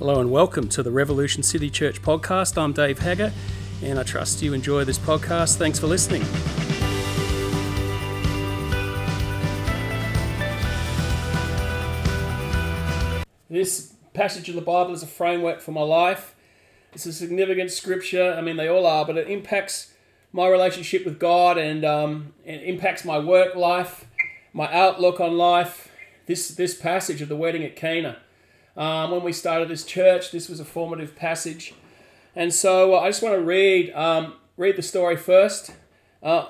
Hello 0.00 0.18
and 0.18 0.30
welcome 0.30 0.66
to 0.70 0.82
the 0.82 0.90
Revolution 0.90 1.42
City 1.42 1.68
Church 1.68 2.00
podcast. 2.00 2.56
I'm 2.56 2.72
Dave 2.72 3.00
Hagger, 3.00 3.34
and 3.82 3.98
I 3.98 4.02
trust 4.02 4.40
you 4.40 4.54
enjoy 4.54 4.82
this 4.84 4.98
podcast. 4.98 5.58
Thanks 5.58 5.78
for 5.78 5.88
listening. 5.88 6.22
This 13.50 13.92
passage 14.14 14.48
of 14.48 14.54
the 14.54 14.62
Bible 14.62 14.94
is 14.94 15.02
a 15.02 15.06
framework 15.06 15.60
for 15.60 15.72
my 15.72 15.82
life. 15.82 16.34
It's 16.94 17.04
a 17.04 17.12
significant 17.12 17.70
scripture. 17.70 18.32
I 18.32 18.40
mean, 18.40 18.56
they 18.56 18.68
all 18.68 18.86
are, 18.86 19.04
but 19.04 19.18
it 19.18 19.28
impacts 19.28 19.92
my 20.32 20.48
relationship 20.48 21.04
with 21.04 21.18
God 21.18 21.58
and 21.58 21.84
um, 21.84 22.32
it 22.42 22.62
impacts 22.62 23.04
my 23.04 23.18
work 23.18 23.54
life, 23.54 24.06
my 24.54 24.72
outlook 24.72 25.20
on 25.20 25.36
life. 25.36 25.92
This 26.24 26.48
this 26.48 26.74
passage 26.74 27.20
of 27.20 27.28
the 27.28 27.36
wedding 27.36 27.64
at 27.64 27.76
Cana 27.76 28.16
um, 28.76 29.10
when 29.10 29.22
we 29.22 29.32
started 29.32 29.68
this 29.68 29.84
church. 29.84 30.30
This 30.30 30.48
was 30.48 30.60
a 30.60 30.64
formative 30.64 31.16
passage. 31.16 31.74
And 32.34 32.52
so 32.52 32.94
uh, 32.94 33.00
I 33.00 33.08
just 33.08 33.22
want 33.22 33.34
to 33.34 33.42
read, 33.42 33.92
um, 33.92 34.34
read 34.56 34.76
the 34.76 34.82
story 34.82 35.16
first. 35.16 35.72
Uh, 36.22 36.46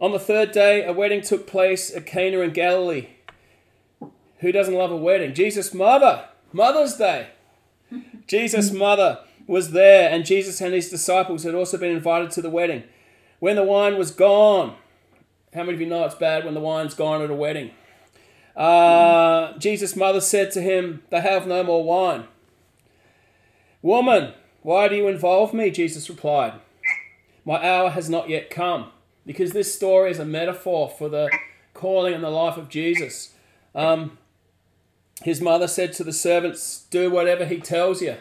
on 0.00 0.12
the 0.12 0.18
third 0.18 0.52
day, 0.52 0.84
a 0.84 0.92
wedding 0.92 1.22
took 1.22 1.46
place 1.46 1.94
at 1.94 2.06
Cana 2.06 2.40
in 2.40 2.52
Galilee. 2.52 3.08
Who 4.38 4.52
doesn't 4.52 4.74
love 4.74 4.92
a 4.92 4.96
wedding? 4.96 5.34
Jesus' 5.34 5.74
mother, 5.74 6.28
Mother's 6.52 6.94
Day. 6.96 7.30
Jesus' 8.28 8.70
mother 8.70 9.20
was 9.48 9.72
there, 9.72 10.10
and 10.10 10.24
Jesus 10.24 10.60
and 10.60 10.74
his 10.74 10.90
disciples 10.90 11.42
had 11.42 11.54
also 11.54 11.78
been 11.78 11.96
invited 11.96 12.30
to 12.32 12.42
the 12.42 12.50
wedding. 12.50 12.84
When 13.40 13.56
the 13.56 13.64
wine 13.64 13.98
was 13.98 14.10
gone, 14.10 14.76
how 15.54 15.62
many 15.62 15.74
of 15.74 15.80
you 15.80 15.86
know 15.86 16.04
it's 16.04 16.14
bad 16.14 16.44
when 16.44 16.54
the 16.54 16.60
wine's 16.60 16.94
gone 16.94 17.22
at 17.22 17.30
a 17.30 17.34
wedding? 17.34 17.70
Uh, 18.58 19.56
Jesus' 19.58 19.94
mother 19.94 20.20
said 20.20 20.50
to 20.50 20.60
him, 20.60 21.02
They 21.10 21.20
have 21.20 21.46
no 21.46 21.62
more 21.62 21.84
wine. 21.84 22.24
Woman, 23.82 24.34
why 24.62 24.88
do 24.88 24.96
you 24.96 25.06
involve 25.06 25.54
me? 25.54 25.70
Jesus 25.70 26.10
replied, 26.10 26.54
My 27.44 27.64
hour 27.64 27.90
has 27.90 28.10
not 28.10 28.28
yet 28.28 28.50
come. 28.50 28.90
Because 29.24 29.52
this 29.52 29.72
story 29.72 30.10
is 30.10 30.18
a 30.18 30.24
metaphor 30.24 30.88
for 30.88 31.08
the 31.08 31.30
calling 31.72 32.14
and 32.14 32.24
the 32.24 32.30
life 32.30 32.56
of 32.56 32.68
Jesus. 32.68 33.34
Um, 33.74 34.18
his 35.22 35.40
mother 35.40 35.68
said 35.68 35.92
to 35.94 36.04
the 36.04 36.12
servants, 36.12 36.86
Do 36.90 37.10
whatever 37.10 37.44
he 37.44 37.58
tells 37.58 38.02
you. 38.02 38.16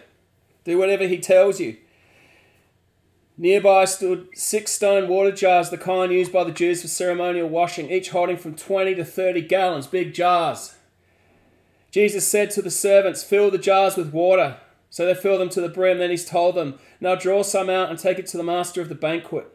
Do 0.65 0.77
whatever 0.77 1.07
he 1.07 1.17
tells 1.17 1.59
you. 1.59 1.77
Nearby 3.37 3.85
stood 3.85 4.29
six 4.33 4.71
stone 4.71 5.07
water 5.07 5.31
jars, 5.31 5.69
the 5.69 5.77
kind 5.77 6.11
used 6.11 6.33
by 6.33 6.43
the 6.43 6.51
Jews 6.51 6.81
for 6.81 6.87
ceremonial 6.87 7.47
washing, 7.47 7.91
each 7.91 8.09
holding 8.09 8.37
from 8.37 8.55
20 8.55 8.95
to 8.95 9.05
30 9.05 9.41
gallons, 9.41 9.85
big 9.85 10.13
jars. 10.13 10.75
Jesus 11.91 12.27
said 12.27 12.49
to 12.51 12.61
the 12.61 12.71
servants, 12.71 13.23
Fill 13.23 13.51
the 13.51 13.57
jars 13.57 13.95
with 13.95 14.11
water. 14.11 14.57
So 14.89 15.05
they 15.05 15.13
filled 15.13 15.41
them 15.41 15.49
to 15.49 15.61
the 15.61 15.69
brim. 15.69 15.99
Then 15.99 16.09
he 16.09 16.17
told 16.17 16.55
them, 16.55 16.79
Now 16.99 17.15
draw 17.15 17.43
some 17.43 17.69
out 17.69 17.89
and 17.89 17.99
take 17.99 18.17
it 18.17 18.27
to 18.27 18.37
the 18.37 18.43
master 18.43 18.81
of 18.81 18.89
the 18.89 18.95
banquet. 18.95 19.47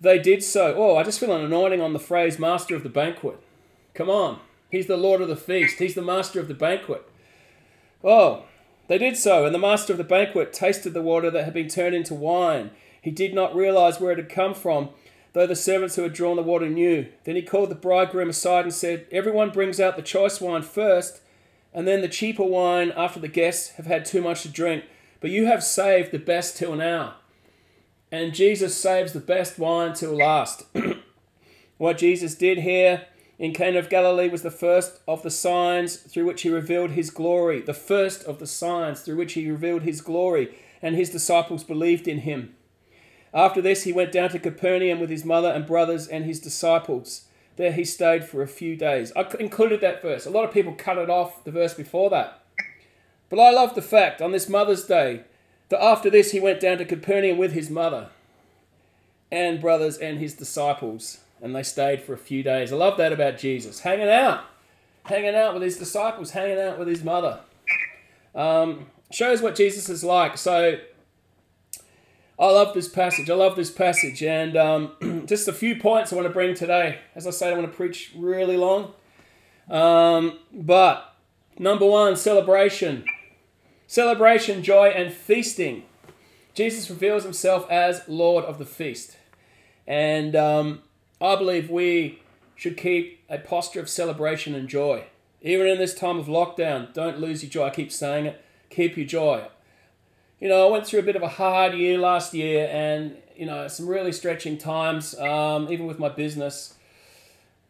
They 0.00 0.18
did 0.18 0.42
so. 0.42 0.74
Oh, 0.76 0.96
I 0.96 1.02
just 1.02 1.20
feel 1.20 1.32
an 1.32 1.44
anointing 1.44 1.80
on 1.80 1.92
the 1.92 1.98
phrase 1.98 2.38
master 2.38 2.74
of 2.74 2.82
the 2.82 2.88
banquet. 2.88 3.38
Come 3.94 4.10
on. 4.10 4.40
He's 4.70 4.86
the 4.86 4.96
Lord 4.96 5.20
of 5.20 5.28
the 5.28 5.36
feast, 5.36 5.78
he's 5.78 5.94
the 5.94 6.02
master 6.02 6.40
of 6.40 6.48
the 6.48 6.54
banquet. 6.54 7.08
Oh, 8.02 8.44
they 8.86 8.98
did 8.98 9.16
so, 9.16 9.46
and 9.46 9.54
the 9.54 9.58
master 9.58 9.92
of 9.92 9.98
the 9.98 10.04
banquet 10.04 10.52
tasted 10.52 10.92
the 10.92 11.02
water 11.02 11.30
that 11.30 11.44
had 11.44 11.54
been 11.54 11.68
turned 11.68 11.94
into 11.94 12.14
wine. 12.14 12.70
He 13.00 13.10
did 13.10 13.34
not 13.34 13.54
realize 13.54 14.00
where 14.00 14.12
it 14.12 14.18
had 14.18 14.28
come 14.28 14.54
from, 14.54 14.90
though 15.32 15.46
the 15.46 15.56
servants 15.56 15.96
who 15.96 16.02
had 16.02 16.12
drawn 16.12 16.36
the 16.36 16.42
water 16.42 16.68
knew. 16.68 17.06
Then 17.24 17.36
he 17.36 17.42
called 17.42 17.70
the 17.70 17.74
bridegroom 17.74 18.30
aside 18.30 18.64
and 18.64 18.74
said, 18.74 19.06
Everyone 19.10 19.50
brings 19.50 19.80
out 19.80 19.96
the 19.96 20.02
choice 20.02 20.40
wine 20.40 20.62
first, 20.62 21.20
and 21.72 21.88
then 21.88 22.02
the 22.02 22.08
cheaper 22.08 22.44
wine 22.44 22.92
after 22.96 23.20
the 23.20 23.28
guests 23.28 23.70
have 23.76 23.86
had 23.86 24.04
too 24.04 24.22
much 24.22 24.42
to 24.42 24.48
drink. 24.48 24.84
But 25.20 25.30
you 25.30 25.46
have 25.46 25.64
saved 25.64 26.12
the 26.12 26.18
best 26.18 26.56
till 26.56 26.76
now. 26.76 27.16
And 28.12 28.34
Jesus 28.34 28.76
saves 28.76 29.12
the 29.12 29.20
best 29.20 29.58
wine 29.58 29.94
till 29.94 30.16
last. 30.16 30.64
what 31.78 31.98
Jesus 31.98 32.34
did 32.34 32.58
here 32.58 33.06
in 33.38 33.52
Cana 33.52 33.78
of 33.78 33.90
Galilee 33.90 34.28
was 34.28 34.42
the 34.42 34.50
first 34.50 35.00
of 35.08 35.22
the 35.22 35.30
signs 35.30 35.96
through 35.96 36.26
which 36.26 36.42
he 36.42 36.50
revealed 36.50 36.92
his 36.92 37.10
glory, 37.10 37.60
the 37.60 37.74
first 37.74 38.24
of 38.24 38.38
the 38.38 38.46
signs 38.46 39.00
through 39.00 39.16
which 39.16 39.32
he 39.32 39.50
revealed 39.50 39.82
his 39.82 40.00
glory, 40.00 40.56
and 40.80 40.94
his 40.94 41.10
disciples 41.10 41.64
believed 41.64 42.06
in 42.06 42.18
him. 42.18 42.54
After 43.32 43.60
this, 43.60 43.82
he 43.82 43.92
went 43.92 44.12
down 44.12 44.30
to 44.30 44.38
Capernaum 44.38 45.00
with 45.00 45.10
his 45.10 45.24
mother 45.24 45.48
and 45.48 45.66
brothers 45.66 46.06
and 46.06 46.24
his 46.24 46.38
disciples. 46.38 47.24
There 47.56 47.72
he 47.72 47.84
stayed 47.84 48.24
for 48.24 48.42
a 48.42 48.48
few 48.48 48.76
days. 48.76 49.12
I 49.16 49.26
included 49.40 49.80
that 49.80 50.02
verse. 50.02 50.26
A 50.26 50.30
lot 50.30 50.44
of 50.44 50.52
people 50.52 50.74
cut 50.74 50.98
it 50.98 51.10
off, 51.10 51.42
the 51.42 51.50
verse 51.50 51.74
before 51.74 52.10
that. 52.10 52.40
But 53.28 53.40
I 53.40 53.50
love 53.50 53.74
the 53.74 53.82
fact 53.82 54.22
on 54.22 54.30
this 54.30 54.48
Mother's 54.48 54.84
Day 54.84 55.22
that 55.70 55.82
after 55.82 56.10
this, 56.10 56.30
he 56.30 56.38
went 56.38 56.60
down 56.60 56.78
to 56.78 56.84
Capernaum 56.84 57.38
with 57.38 57.52
his 57.52 57.70
mother 57.70 58.10
and 59.32 59.60
brothers 59.60 59.98
and 59.98 60.18
his 60.18 60.34
disciples 60.34 61.23
and 61.42 61.54
they 61.54 61.62
stayed 61.62 62.02
for 62.02 62.12
a 62.14 62.18
few 62.18 62.42
days. 62.42 62.72
I 62.72 62.76
love 62.76 62.96
that 62.98 63.12
about 63.12 63.38
Jesus. 63.38 63.80
Hanging 63.80 64.08
out. 64.08 64.44
Hanging 65.04 65.34
out 65.34 65.52
with 65.52 65.62
his 65.62 65.76
disciples, 65.76 66.30
hanging 66.30 66.58
out 66.58 66.78
with 66.78 66.88
his 66.88 67.04
mother. 67.04 67.40
Um, 68.34 68.86
shows 69.12 69.42
what 69.42 69.54
Jesus 69.54 69.88
is 69.88 70.02
like. 70.02 70.38
So 70.38 70.78
I 72.38 72.46
love 72.46 72.74
this 72.74 72.88
passage. 72.88 73.30
I 73.30 73.34
love 73.34 73.54
this 73.56 73.70
passage. 73.70 74.22
And 74.22 74.56
um, 74.56 75.24
just 75.26 75.46
a 75.46 75.52
few 75.52 75.76
points 75.76 76.12
I 76.12 76.16
want 76.16 76.26
to 76.26 76.32
bring 76.32 76.54
today. 76.54 76.98
As 77.14 77.26
I 77.26 77.30
said, 77.30 77.52
I 77.52 77.56
want 77.56 77.70
to 77.70 77.76
preach 77.76 78.12
really 78.16 78.56
long. 78.56 78.92
Um, 79.70 80.38
but 80.52 81.14
number 81.58 81.86
one, 81.86 82.16
celebration. 82.16 83.04
Celebration, 83.86 84.62
joy, 84.62 84.88
and 84.88 85.12
feasting. 85.12 85.84
Jesus 86.54 86.88
reveals 86.88 87.24
himself 87.24 87.70
as 87.70 88.02
Lord 88.08 88.44
of 88.44 88.58
the 88.58 88.64
feast. 88.64 89.16
And 89.86 90.34
um, 90.34 90.82
I 91.20 91.36
believe 91.36 91.70
we 91.70 92.20
should 92.56 92.76
keep 92.76 93.24
a 93.28 93.38
posture 93.38 93.80
of 93.80 93.88
celebration 93.88 94.54
and 94.54 94.68
joy. 94.68 95.04
Even 95.42 95.66
in 95.66 95.78
this 95.78 95.94
time 95.94 96.18
of 96.18 96.26
lockdown, 96.26 96.92
don't 96.92 97.18
lose 97.18 97.42
your 97.42 97.50
joy. 97.50 97.66
I 97.66 97.70
keep 97.70 97.92
saying 97.92 98.26
it. 98.26 98.42
Keep 98.70 98.96
your 98.96 99.06
joy. 99.06 99.46
You 100.40 100.48
know, 100.48 100.66
I 100.66 100.70
went 100.70 100.86
through 100.86 101.00
a 101.00 101.04
bit 101.04 101.16
of 101.16 101.22
a 101.22 101.28
hard 101.28 101.74
year 101.74 101.98
last 101.98 102.34
year 102.34 102.68
and, 102.70 103.16
you 103.36 103.46
know, 103.46 103.68
some 103.68 103.86
really 103.86 104.12
stretching 104.12 104.58
times, 104.58 105.18
um, 105.18 105.70
even 105.70 105.86
with 105.86 105.98
my 105.98 106.08
business. 106.08 106.74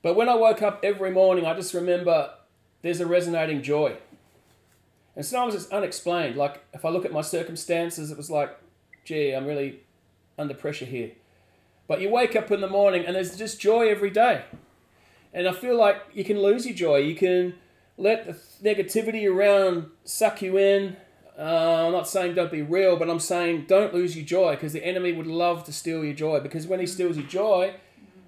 But 0.02 0.14
when 0.14 0.28
I 0.28 0.34
woke 0.34 0.62
up 0.62 0.80
every 0.82 1.10
morning, 1.10 1.46
I 1.46 1.54
just 1.54 1.74
remember 1.74 2.30
there's 2.82 3.00
a 3.00 3.06
resonating 3.06 3.62
joy. 3.62 3.96
And 5.16 5.24
sometimes 5.24 5.54
it's 5.54 5.70
unexplained. 5.70 6.36
Like, 6.36 6.64
if 6.72 6.84
I 6.84 6.88
look 6.90 7.04
at 7.04 7.12
my 7.12 7.22
circumstances, 7.22 8.10
it 8.10 8.16
was 8.16 8.30
like, 8.30 8.56
gee, 9.04 9.32
I'm 9.32 9.46
really 9.46 9.80
under 10.38 10.54
pressure 10.54 10.84
here. 10.84 11.12
But 11.86 12.00
you 12.00 12.08
wake 12.10 12.34
up 12.34 12.50
in 12.50 12.60
the 12.60 12.68
morning 12.68 13.04
and 13.04 13.14
there's 13.14 13.36
just 13.36 13.60
joy 13.60 13.88
every 13.88 14.10
day. 14.10 14.44
And 15.32 15.48
I 15.48 15.52
feel 15.52 15.76
like 15.76 15.96
you 16.12 16.24
can 16.24 16.40
lose 16.40 16.64
your 16.64 16.74
joy. 16.74 16.98
You 16.98 17.14
can 17.14 17.54
let 17.98 18.26
the 18.26 18.32
negativity 18.62 19.30
around 19.30 19.90
suck 20.04 20.42
you 20.42 20.56
in. 20.56 20.96
Uh, 21.36 21.86
I'm 21.86 21.92
not 21.92 22.08
saying 22.08 22.34
don't 22.34 22.52
be 22.52 22.62
real, 22.62 22.96
but 22.96 23.10
I'm 23.10 23.20
saying 23.20 23.64
don't 23.66 23.92
lose 23.92 24.16
your 24.16 24.24
joy 24.24 24.54
because 24.54 24.72
the 24.72 24.84
enemy 24.84 25.12
would 25.12 25.26
love 25.26 25.64
to 25.64 25.72
steal 25.72 26.04
your 26.04 26.14
joy. 26.14 26.40
Because 26.40 26.66
when 26.66 26.80
he 26.80 26.86
steals 26.86 27.16
your 27.16 27.26
joy, 27.26 27.74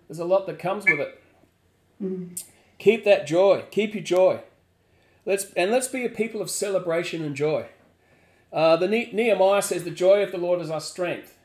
there's 0.09 0.19
a 0.19 0.25
lot 0.25 0.47
that 0.47 0.59
comes 0.59 0.85
with 0.85 1.01
it. 1.01 1.23
Keep 2.79 3.05
that 3.05 3.27
joy. 3.27 3.65
Keep 3.71 3.95
your 3.95 4.03
joy. 4.03 4.41
Let's 5.25 5.53
and 5.55 5.71
let's 5.71 5.89
be 5.89 6.05
a 6.05 6.09
people 6.09 6.41
of 6.41 6.51
celebration 6.51 7.25
and 7.25 7.35
joy. 7.35 7.67
Uh, 8.53 8.77
the 8.77 8.89
Nehemiah 8.89 9.63
says, 9.63 9.85
"The 9.85 9.91
joy 9.91 10.23
of 10.23 10.31
the 10.31 10.39
Lord 10.39 10.61
is 10.61 10.71
our 10.71 10.81
strength." 10.81 11.36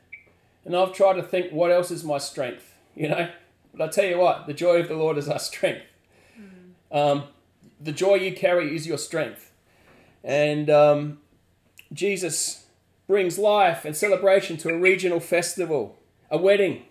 And 0.64 0.76
I've 0.76 0.92
tried 0.92 1.14
to 1.14 1.22
think, 1.22 1.52
what 1.52 1.70
else 1.70 1.90
is 1.90 2.04
my 2.04 2.18
strength? 2.18 2.74
You 2.94 3.08
know? 3.08 3.28
But 3.74 3.88
I 3.88 3.88
tell 3.88 4.04
you 4.04 4.18
what, 4.18 4.46
the 4.46 4.54
joy 4.54 4.80
of 4.80 4.88
the 4.88 4.94
Lord 4.94 5.18
is 5.18 5.28
our 5.28 5.38
strength. 5.38 5.86
Mm. 6.38 6.96
Um, 6.96 7.24
the 7.80 7.92
joy 7.92 8.16
you 8.16 8.34
carry 8.34 8.76
is 8.76 8.86
your 8.86 8.98
strength. 8.98 9.50
And 10.22 10.70
um, 10.70 11.18
Jesus 11.92 12.66
brings 13.06 13.38
life 13.38 13.84
and 13.84 13.96
celebration 13.96 14.56
to 14.58 14.68
a 14.68 14.78
regional 14.78 15.20
festival, 15.20 15.98
a 16.30 16.38
wedding. 16.38 16.82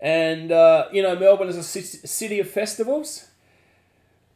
And, 0.00 0.52
uh, 0.52 0.88
you 0.92 1.02
know, 1.02 1.16
Melbourne 1.16 1.48
is 1.48 1.56
a 1.56 1.62
city 1.62 2.40
of 2.40 2.50
festivals. 2.50 3.28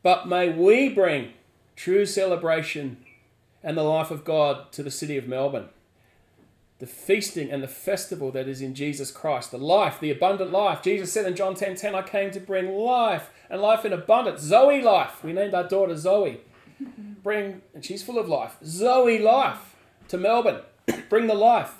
But 0.03 0.29
may 0.29 0.49
we 0.49 0.89
bring 0.89 1.33
true 1.77 2.06
celebration 2.06 2.99
and 3.62 3.77
the 3.77 3.83
life 3.83 4.11
of 4.11 4.25
God 4.25 4.73
to 4.73 4.83
the 4.83 4.91
city 4.91 5.17
of 5.19 5.27
Melbourne 5.27 5.69
the 6.79 6.87
feasting 6.87 7.51
and 7.51 7.63
the 7.63 7.69
festival 7.69 8.31
that 8.33 8.47
is 8.47 8.61
in 8.61 8.75
Jesus 8.75 9.11
Christ, 9.11 9.51
the 9.51 9.59
life, 9.59 9.99
the 10.01 10.11
abundant 10.11 10.53
life. 10.53 10.83
Jesus 10.83 11.13
said 11.13 11.27
in 11.27 11.35
John 11.35 11.55
10 11.55 11.75
10, 11.77 11.95
I 11.95 12.03
came 12.03 12.31
to 12.31 12.41
bring 12.41 12.73
life 12.73 13.31
and 13.51 13.61
life 13.61 13.85
in 13.85 13.93
abundance. 13.93 14.43
Zoe 14.43 14.81
life. 14.81 15.25
We 15.25 15.33
named 15.33 15.55
our 15.55 15.67
daughter 15.67 15.97
Zoe. 15.97 16.41
Bring, 17.23 17.63
and 17.75 17.85
she's 17.85 18.03
full 18.03 18.19
of 18.19 18.29
life. 18.29 18.57
Zoe 18.65 19.19
life 19.19 19.75
to 20.07 20.17
Melbourne. 20.17 20.61
bring 21.09 21.27
the 21.27 21.35
life. 21.35 21.75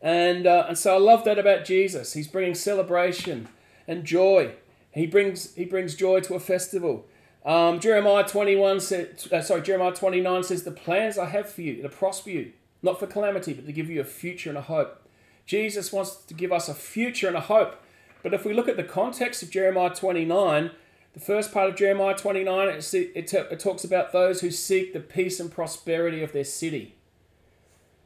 And, 0.00 0.46
uh, 0.46 0.66
and 0.68 0.78
so 0.78 0.94
I 0.94 0.98
love 0.98 1.24
that 1.24 1.38
about 1.38 1.64
Jesus. 1.64 2.12
He's 2.12 2.28
bringing 2.28 2.54
celebration 2.54 3.48
and 3.86 4.04
joy. 4.04 4.52
He 4.92 5.06
brings, 5.06 5.54
he 5.54 5.64
brings 5.64 5.94
joy 5.94 6.20
to 6.20 6.34
a 6.34 6.40
festival. 6.40 7.06
Um, 7.44 7.80
Jeremiah 7.80 8.26
21 8.26 8.80
said, 8.80 9.24
uh, 9.32 9.40
sorry, 9.42 9.62
Jeremiah 9.62 9.92
29 9.92 10.44
says, 10.44 10.62
The 10.62 10.70
plans 10.70 11.18
I 11.18 11.26
have 11.26 11.50
for 11.50 11.62
you 11.62 11.82
to 11.82 11.88
prosper 11.88 12.30
you, 12.30 12.52
not 12.82 12.98
for 12.98 13.06
calamity, 13.06 13.52
but 13.52 13.66
to 13.66 13.72
give 13.72 13.90
you 13.90 14.00
a 14.00 14.04
future 14.04 14.48
and 14.48 14.58
a 14.58 14.62
hope. 14.62 15.02
Jesus 15.46 15.92
wants 15.92 16.16
to 16.16 16.34
give 16.34 16.52
us 16.52 16.68
a 16.68 16.74
future 16.74 17.26
and 17.26 17.36
a 17.36 17.40
hope. 17.40 17.76
But 18.22 18.34
if 18.34 18.44
we 18.44 18.52
look 18.52 18.68
at 18.68 18.76
the 18.76 18.84
context 18.84 19.42
of 19.42 19.50
Jeremiah 19.50 19.94
29, 19.94 20.70
the 21.14 21.20
first 21.20 21.52
part 21.52 21.70
of 21.70 21.76
Jeremiah 21.76 22.14
29, 22.14 22.68
it, 22.68 22.94
it, 22.94 23.32
it 23.32 23.60
talks 23.60 23.84
about 23.84 24.12
those 24.12 24.40
who 24.40 24.50
seek 24.50 24.92
the 24.92 25.00
peace 25.00 25.40
and 25.40 25.50
prosperity 25.50 26.22
of 26.22 26.32
their 26.32 26.44
city. 26.44 26.96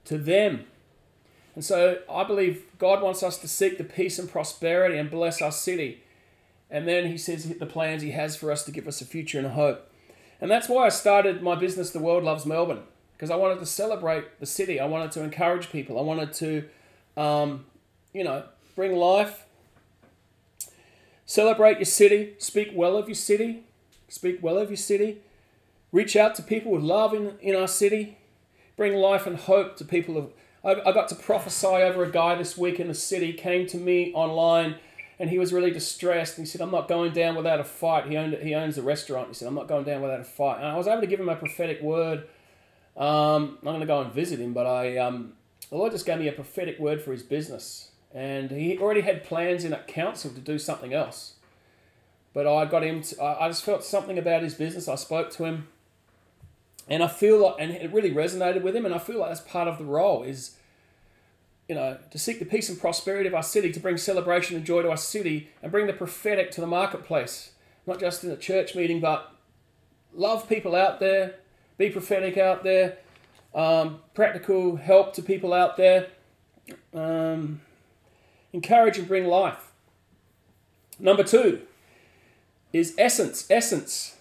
To 0.06 0.18
them. 0.18 0.66
And 1.54 1.64
so 1.64 1.98
I 2.10 2.24
believe 2.24 2.64
God 2.78 3.02
wants 3.02 3.22
us 3.22 3.38
to 3.38 3.48
seek 3.48 3.76
the 3.78 3.84
peace 3.84 4.18
and 4.18 4.30
prosperity 4.30 4.96
and 4.96 5.10
bless 5.10 5.42
our 5.42 5.52
city. 5.52 6.02
And 6.70 6.88
then 6.88 7.06
he 7.08 7.18
says 7.18 7.46
the 7.46 7.66
plans 7.66 8.02
he 8.02 8.12
has 8.12 8.36
for 8.36 8.50
us 8.50 8.64
to 8.64 8.72
give 8.72 8.88
us 8.88 9.00
a 9.00 9.04
future 9.04 9.38
and 9.38 9.46
a 9.46 9.50
hope. 9.50 9.90
And 10.40 10.50
that's 10.50 10.68
why 10.68 10.86
I 10.86 10.88
started 10.88 11.42
my 11.42 11.54
business, 11.54 11.90
The 11.90 11.98
World 12.00 12.24
Loves 12.24 12.46
Melbourne, 12.46 12.82
because 13.22 13.30
I 13.30 13.36
wanted 13.36 13.60
to 13.60 13.66
celebrate 13.66 14.40
the 14.40 14.46
city. 14.46 14.80
I 14.80 14.86
wanted 14.86 15.12
to 15.12 15.22
encourage 15.22 15.70
people. 15.70 15.96
I 15.96 16.02
wanted 16.02 16.32
to, 16.34 16.64
um, 17.16 17.66
you 18.12 18.24
know, 18.24 18.42
bring 18.74 18.96
life 18.96 19.46
Celebrate 21.32 21.78
your 21.78 21.86
city. 21.86 22.34
Speak 22.36 22.72
well 22.74 22.94
of 22.94 23.08
your 23.08 23.14
city. 23.14 23.62
Speak 24.08 24.42
well 24.42 24.58
of 24.58 24.68
your 24.68 24.76
city. 24.76 25.22
Reach 25.90 26.14
out 26.14 26.34
to 26.34 26.42
people 26.42 26.72
with 26.72 26.82
love 26.82 27.14
in, 27.14 27.38
in 27.40 27.56
our 27.56 27.68
city. 27.68 28.18
Bring 28.76 28.94
life 28.94 29.26
and 29.26 29.38
hope 29.38 29.76
to 29.76 29.84
people. 29.86 30.18
Of, 30.18 30.32
I, 30.62 30.90
I 30.90 30.92
got 30.92 31.08
to 31.08 31.14
prophesy 31.14 31.66
over 31.66 32.04
a 32.04 32.10
guy 32.10 32.34
this 32.34 32.58
week 32.58 32.78
in 32.78 32.88
the 32.88 32.94
city, 32.94 33.32
came 33.32 33.66
to 33.68 33.78
me 33.78 34.12
online 34.12 34.74
and 35.18 35.30
he 35.30 35.38
was 35.38 35.54
really 35.54 35.70
distressed. 35.70 36.36
And 36.36 36.46
he 36.46 36.50
said, 36.50 36.60
I'm 36.60 36.70
not 36.70 36.86
going 36.86 37.12
down 37.14 37.34
without 37.34 37.60
a 37.60 37.64
fight. 37.64 38.08
He, 38.08 38.16
owned, 38.18 38.34
he 38.42 38.54
owns 38.54 38.76
a 38.76 38.82
restaurant. 38.82 39.28
He 39.28 39.34
said, 39.34 39.48
I'm 39.48 39.54
not 39.54 39.68
going 39.68 39.84
down 39.84 40.02
without 40.02 40.20
a 40.20 40.24
fight. 40.24 40.58
And 40.58 40.66
I 40.66 40.76
was 40.76 40.86
able 40.86 41.00
to 41.00 41.06
give 41.06 41.20
him 41.20 41.30
a 41.30 41.36
prophetic 41.36 41.80
word. 41.80 42.24
Um, 42.96 43.58
I'm 43.60 43.64
going 43.64 43.80
to 43.80 43.86
go 43.86 44.00
and 44.00 44.12
visit 44.12 44.38
him, 44.38 44.52
but 44.52 44.66
I, 44.66 44.98
um, 44.98 45.32
the 45.70 45.76
Lord 45.76 45.92
just 45.92 46.04
gave 46.04 46.18
me 46.18 46.28
a 46.28 46.32
prophetic 46.32 46.78
word 46.78 47.00
for 47.00 47.12
his 47.12 47.22
business 47.22 47.92
and 48.14 48.50
he 48.50 48.78
already 48.78 49.00
had 49.00 49.24
plans 49.24 49.64
in 49.64 49.72
at 49.72 49.86
council 49.86 50.30
to 50.30 50.40
do 50.40 50.58
something 50.58 50.92
else. 50.92 51.34
But 52.34 52.46
I 52.46 52.64
got 52.64 52.82
him. 52.82 53.02
To, 53.02 53.22
I 53.22 53.48
just 53.48 53.64
felt 53.64 53.84
something 53.84 54.18
about 54.18 54.42
his 54.42 54.54
business. 54.54 54.88
I 54.88 54.94
spoke 54.94 55.30
to 55.32 55.44
him, 55.44 55.68
and 56.88 57.02
I 57.02 57.08
feel 57.08 57.38
like, 57.38 57.56
and 57.58 57.72
it 57.72 57.92
really 57.92 58.10
resonated 58.10 58.62
with 58.62 58.74
him. 58.74 58.86
And 58.86 58.94
I 58.94 58.98
feel 58.98 59.18
like 59.18 59.30
that's 59.30 59.40
part 59.40 59.68
of 59.68 59.78
the 59.78 59.84
role 59.84 60.22
is, 60.22 60.56
you 61.68 61.74
know, 61.74 61.98
to 62.10 62.18
seek 62.18 62.38
the 62.38 62.46
peace 62.46 62.68
and 62.68 62.80
prosperity 62.80 63.28
of 63.28 63.34
our 63.34 63.42
city, 63.42 63.70
to 63.72 63.80
bring 63.80 63.98
celebration 63.98 64.56
and 64.56 64.64
joy 64.64 64.82
to 64.82 64.90
our 64.90 64.96
city, 64.96 65.50
and 65.62 65.70
bring 65.70 65.86
the 65.86 65.92
prophetic 65.92 66.50
to 66.52 66.60
the 66.62 66.66
marketplace, 66.66 67.52
not 67.86 68.00
just 68.00 68.24
in 68.24 68.30
a 68.30 68.36
church 68.36 68.74
meeting, 68.74 69.00
but 69.00 69.34
love 70.14 70.48
people 70.48 70.74
out 70.74 71.00
there, 71.00 71.34
be 71.78 71.90
prophetic 71.90 72.36
out 72.36 72.62
there, 72.62 72.98
um, 73.54 74.00
practical 74.14 74.76
help 74.76 75.14
to 75.14 75.22
people 75.22 75.52
out 75.52 75.76
there. 75.76 76.08
Um, 76.94 77.60
encourage 78.52 78.98
and 78.98 79.08
bring 79.08 79.26
life. 79.26 79.72
Number 80.98 81.24
two 81.24 81.62
is 82.72 82.94
essence. 82.96 83.46
Essence. 83.50 84.16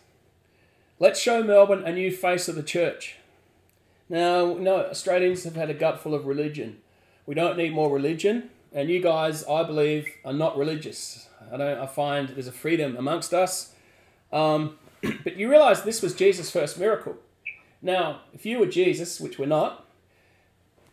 Let's 0.99 1.19
show 1.19 1.43
Melbourne 1.43 1.83
a 1.83 1.91
new 1.91 2.11
face 2.11 2.47
of 2.47 2.55
the 2.55 2.63
church. 2.63 3.17
Now, 4.09 4.55
no, 4.55 4.85
Australians 4.85 5.45
have 5.45 5.55
had 5.55 5.69
a 5.69 5.73
gut 5.73 5.99
full 5.99 6.13
of 6.13 6.25
religion. 6.25 6.77
We 7.25 7.33
don't 7.33 7.57
need 7.57 7.73
more 7.73 7.89
religion, 7.89 8.49
and 8.73 8.89
you 8.89 9.01
guys, 9.01 9.43
I 9.45 9.63
believe, 9.63 10.09
are 10.25 10.33
not 10.33 10.57
religious. 10.57 11.29
I 11.51 11.57
don't. 11.57 11.79
I 11.79 11.87
find 11.87 12.29
there's 12.29 12.47
a 12.47 12.51
freedom 12.51 12.97
amongst 12.97 13.33
us. 13.33 13.73
Um, 14.33 14.77
but 15.23 15.37
you 15.37 15.49
realize 15.49 15.83
this 15.83 16.01
was 16.01 16.13
Jesus' 16.13 16.51
first 16.51 16.77
miracle. 16.77 17.15
Now, 17.81 18.21
if 18.33 18.45
you 18.45 18.59
were 18.59 18.67
Jesus, 18.67 19.19
which 19.19 19.39
we're 19.39 19.45
not, 19.45 19.87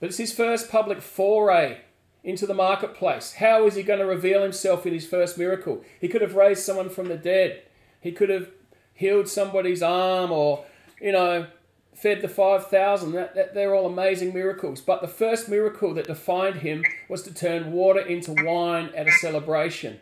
but 0.01 0.09
it's 0.09 0.19
his 0.19 0.33
first 0.33 0.71
public 0.71 1.03
foray 1.03 1.81
into 2.25 2.47
the 2.47 2.55
marketplace. 2.55 3.35
How 3.35 3.67
is 3.67 3.75
he 3.75 3.83
going 3.83 4.01
to 4.01 4.07
reveal 4.07 4.43
himself 4.43 4.87
in 4.87 4.95
his 4.95 5.07
first 5.07 5.39
miracle? 5.39 5.85
He 6.01 6.09
could 6.09 6.23
have 6.23 6.35
raised 6.35 6.63
someone 6.63 6.91
from 6.91 7.09
the 7.09 7.17
dead. 7.17 7.63
He 8.01 8.13
could 8.13 8.29
have 8.29 8.51
healed 8.95 9.29
somebody's 9.29 9.83
arm 9.83 10.31
or, 10.33 10.65
you 11.01 11.13
know, 11.13 11.47
fed 11.95 12.21
the 12.21 12.29
5,000. 12.29 13.13
That, 13.13 13.35
that, 13.35 13.55
they're 13.55 13.75
all 13.75 13.87
amazing 13.87 14.33
miracles. 14.33 14.81
But 14.81 15.01
the 15.01 15.09
first 15.09 15.49
miracle 15.49 15.95
that 15.95 16.07
defined 16.07 16.57
him 16.57 16.85
was 17.09 17.23
to 17.23 17.35
turn 17.35 17.73
water 17.73 18.01
into 18.01 18.35
wine 18.45 18.91
at 18.95 19.09
a 19.09 19.13
celebration. 19.13 20.01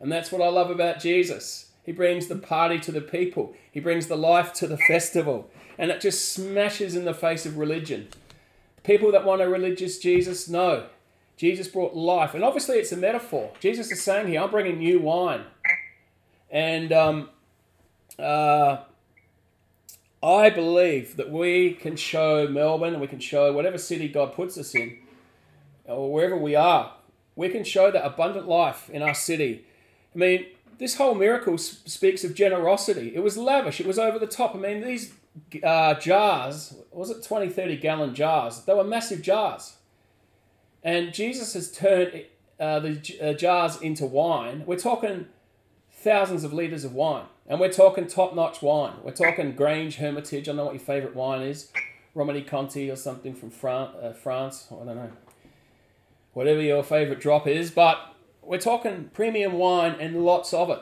And 0.00 0.12
that's 0.12 0.30
what 0.30 0.42
I 0.42 0.48
love 0.48 0.70
about 0.70 1.00
Jesus. 1.00 1.72
He 1.86 1.92
brings 1.92 2.26
the 2.26 2.36
party 2.36 2.80
to 2.80 2.92
the 2.92 3.00
people, 3.00 3.54
he 3.70 3.78
brings 3.78 4.08
the 4.08 4.16
life 4.16 4.52
to 4.54 4.66
the 4.66 4.76
festival. 4.76 5.48
And 5.78 5.90
it 5.90 6.00
just 6.00 6.32
smashes 6.32 6.96
in 6.96 7.04
the 7.04 7.14
face 7.14 7.46
of 7.46 7.58
religion. 7.58 8.08
People 8.82 9.12
that 9.12 9.24
want 9.24 9.42
a 9.42 9.48
religious 9.48 9.98
Jesus, 9.98 10.48
no, 10.48 10.86
Jesus 11.36 11.68
brought 11.68 11.94
life. 11.94 12.34
And 12.34 12.42
obviously, 12.42 12.78
it's 12.78 12.92
a 12.92 12.96
metaphor. 12.96 13.52
Jesus 13.60 13.92
is 13.92 14.02
saying 14.02 14.28
here, 14.28 14.40
I'm 14.40 14.50
bringing 14.50 14.78
new 14.78 15.00
wine. 15.00 15.42
And 16.50 16.92
um, 16.92 17.28
uh, 18.18 18.78
I 20.22 20.50
believe 20.50 21.16
that 21.16 21.30
we 21.30 21.74
can 21.74 21.94
show 21.96 22.48
Melbourne, 22.48 22.94
and 22.94 23.00
we 23.02 23.06
can 23.06 23.20
show 23.20 23.52
whatever 23.52 23.78
city 23.78 24.08
God 24.08 24.32
puts 24.32 24.56
us 24.56 24.74
in, 24.74 24.98
or 25.84 26.10
wherever 26.10 26.36
we 26.36 26.56
are, 26.56 26.94
we 27.36 27.50
can 27.50 27.64
show 27.64 27.90
that 27.90 28.04
abundant 28.04 28.48
life 28.48 28.88
in 28.88 29.02
our 29.02 29.14
city. 29.14 29.66
I 30.14 30.18
mean, 30.18 30.46
this 30.78 30.96
whole 30.96 31.14
miracle 31.14 31.58
speaks 31.58 32.24
of 32.24 32.34
generosity. 32.34 33.12
It 33.14 33.20
was 33.20 33.36
lavish, 33.36 33.80
it 33.80 33.86
was 33.86 33.98
over 33.98 34.18
the 34.18 34.26
top. 34.26 34.54
I 34.54 34.58
mean, 34.58 34.82
these 34.82 35.12
uh, 35.62 35.94
jars, 35.94 36.74
was 36.90 37.10
it 37.10 37.24
20, 37.24 37.48
30 37.48 37.76
gallon 37.78 38.14
jars? 38.14 38.60
They 38.62 38.74
were 38.74 38.84
massive 38.84 39.22
jars. 39.22 39.76
And 40.82 41.12
Jesus 41.12 41.54
has 41.54 41.72
turned 41.72 42.24
uh, 42.60 42.80
the 42.80 43.18
uh, 43.20 43.32
jars 43.32 43.80
into 43.80 44.06
wine. 44.06 44.64
We're 44.66 44.78
talking 44.78 45.26
thousands 45.90 46.44
of 46.44 46.52
litres 46.52 46.84
of 46.84 46.92
wine. 46.92 47.24
And 47.48 47.60
we're 47.60 47.72
talking 47.72 48.06
top 48.06 48.34
notch 48.34 48.62
wine. 48.62 48.94
We're 49.02 49.12
talking 49.12 49.52
Grange 49.52 49.96
Hermitage. 49.96 50.44
I 50.44 50.46
don't 50.46 50.56
know 50.56 50.64
what 50.66 50.74
your 50.74 50.80
favourite 50.80 51.14
wine 51.14 51.42
is. 51.42 51.70
Romanée-Conti 52.14 52.90
or 52.90 52.96
something 52.96 53.34
from 53.34 53.50
Fran- 53.50 53.90
uh, 54.02 54.12
France. 54.12 54.68
I 54.70 54.84
don't 54.84 54.96
know. 54.96 55.10
Whatever 56.32 56.60
your 56.60 56.82
favourite 56.82 57.20
drop 57.20 57.46
is. 57.46 57.70
But 57.70 58.15
we're 58.46 58.58
talking 58.58 59.10
premium 59.12 59.54
wine 59.54 59.96
and 60.00 60.24
lots 60.24 60.54
of 60.54 60.70
it. 60.70 60.80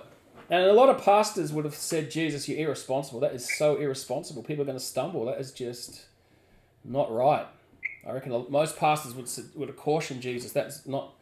And 0.50 0.64
a 0.64 0.72
lot 0.72 0.90
of 0.90 1.02
pastors 1.02 1.52
would 1.52 1.64
have 1.64 1.74
said, 1.74 2.10
Jesus, 2.10 2.48
you're 2.48 2.58
irresponsible. 2.58 3.20
That 3.20 3.32
is 3.32 3.48
so 3.56 3.76
irresponsible. 3.76 4.42
People 4.42 4.62
are 4.62 4.66
going 4.66 4.78
to 4.78 4.84
stumble. 4.84 5.24
That 5.24 5.40
is 5.40 5.52
just 5.52 6.04
not 6.84 7.10
right. 7.12 7.46
I 8.06 8.12
reckon 8.12 8.46
most 8.50 8.76
pastors 8.76 9.14
would 9.14 9.28
would 9.56 9.68
have 9.68 9.78
cautioned 9.78 10.20
Jesus. 10.20 10.52
That's 10.52 10.86
not. 10.86 11.14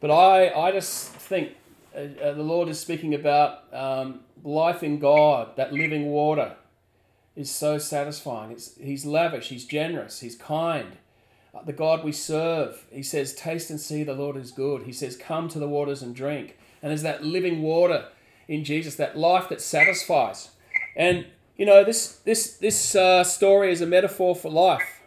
But 0.00 0.10
I 0.10 0.50
I 0.50 0.72
just 0.72 1.10
think 1.12 1.54
uh, 1.94 2.00
uh, 2.20 2.32
the 2.32 2.42
Lord 2.42 2.68
is 2.68 2.80
speaking 2.80 3.14
about 3.14 3.72
um, 3.72 4.20
life 4.42 4.82
in 4.82 4.98
God, 4.98 5.56
that 5.56 5.72
living 5.72 6.06
water, 6.06 6.56
is 7.36 7.50
so 7.50 7.78
satisfying. 7.78 8.50
It's 8.50 8.76
He's 8.76 9.06
lavish. 9.06 9.50
He's 9.50 9.64
generous. 9.64 10.20
He's 10.20 10.34
kind. 10.34 10.96
Uh, 11.54 11.62
the 11.64 11.72
God 11.72 12.04
we 12.04 12.12
serve, 12.12 12.84
He 12.92 13.02
says, 13.02 13.34
"Taste 13.34 13.70
and 13.70 13.80
see 13.80 14.02
the 14.04 14.14
Lord 14.14 14.36
is 14.36 14.52
good." 14.52 14.82
He 14.82 14.92
says, 14.92 15.16
"Come 15.16 15.48
to 15.48 15.58
the 15.58 15.68
waters 15.68 16.02
and 16.02 16.14
drink." 16.14 16.56
And 16.82 16.90
there's 16.90 17.02
that 17.02 17.24
living 17.24 17.62
water 17.62 18.06
in 18.48 18.64
Jesus, 18.64 18.96
that 18.96 19.18
life 19.18 19.48
that 19.48 19.60
satisfies. 19.60 20.50
And 20.96 21.26
you 21.56 21.66
know 21.66 21.84
this 21.84 22.16
this 22.24 22.56
this 22.56 22.94
uh, 22.94 23.24
story 23.24 23.72
is 23.72 23.80
a 23.80 23.86
metaphor 23.86 24.34
for 24.34 24.50
life 24.50 25.00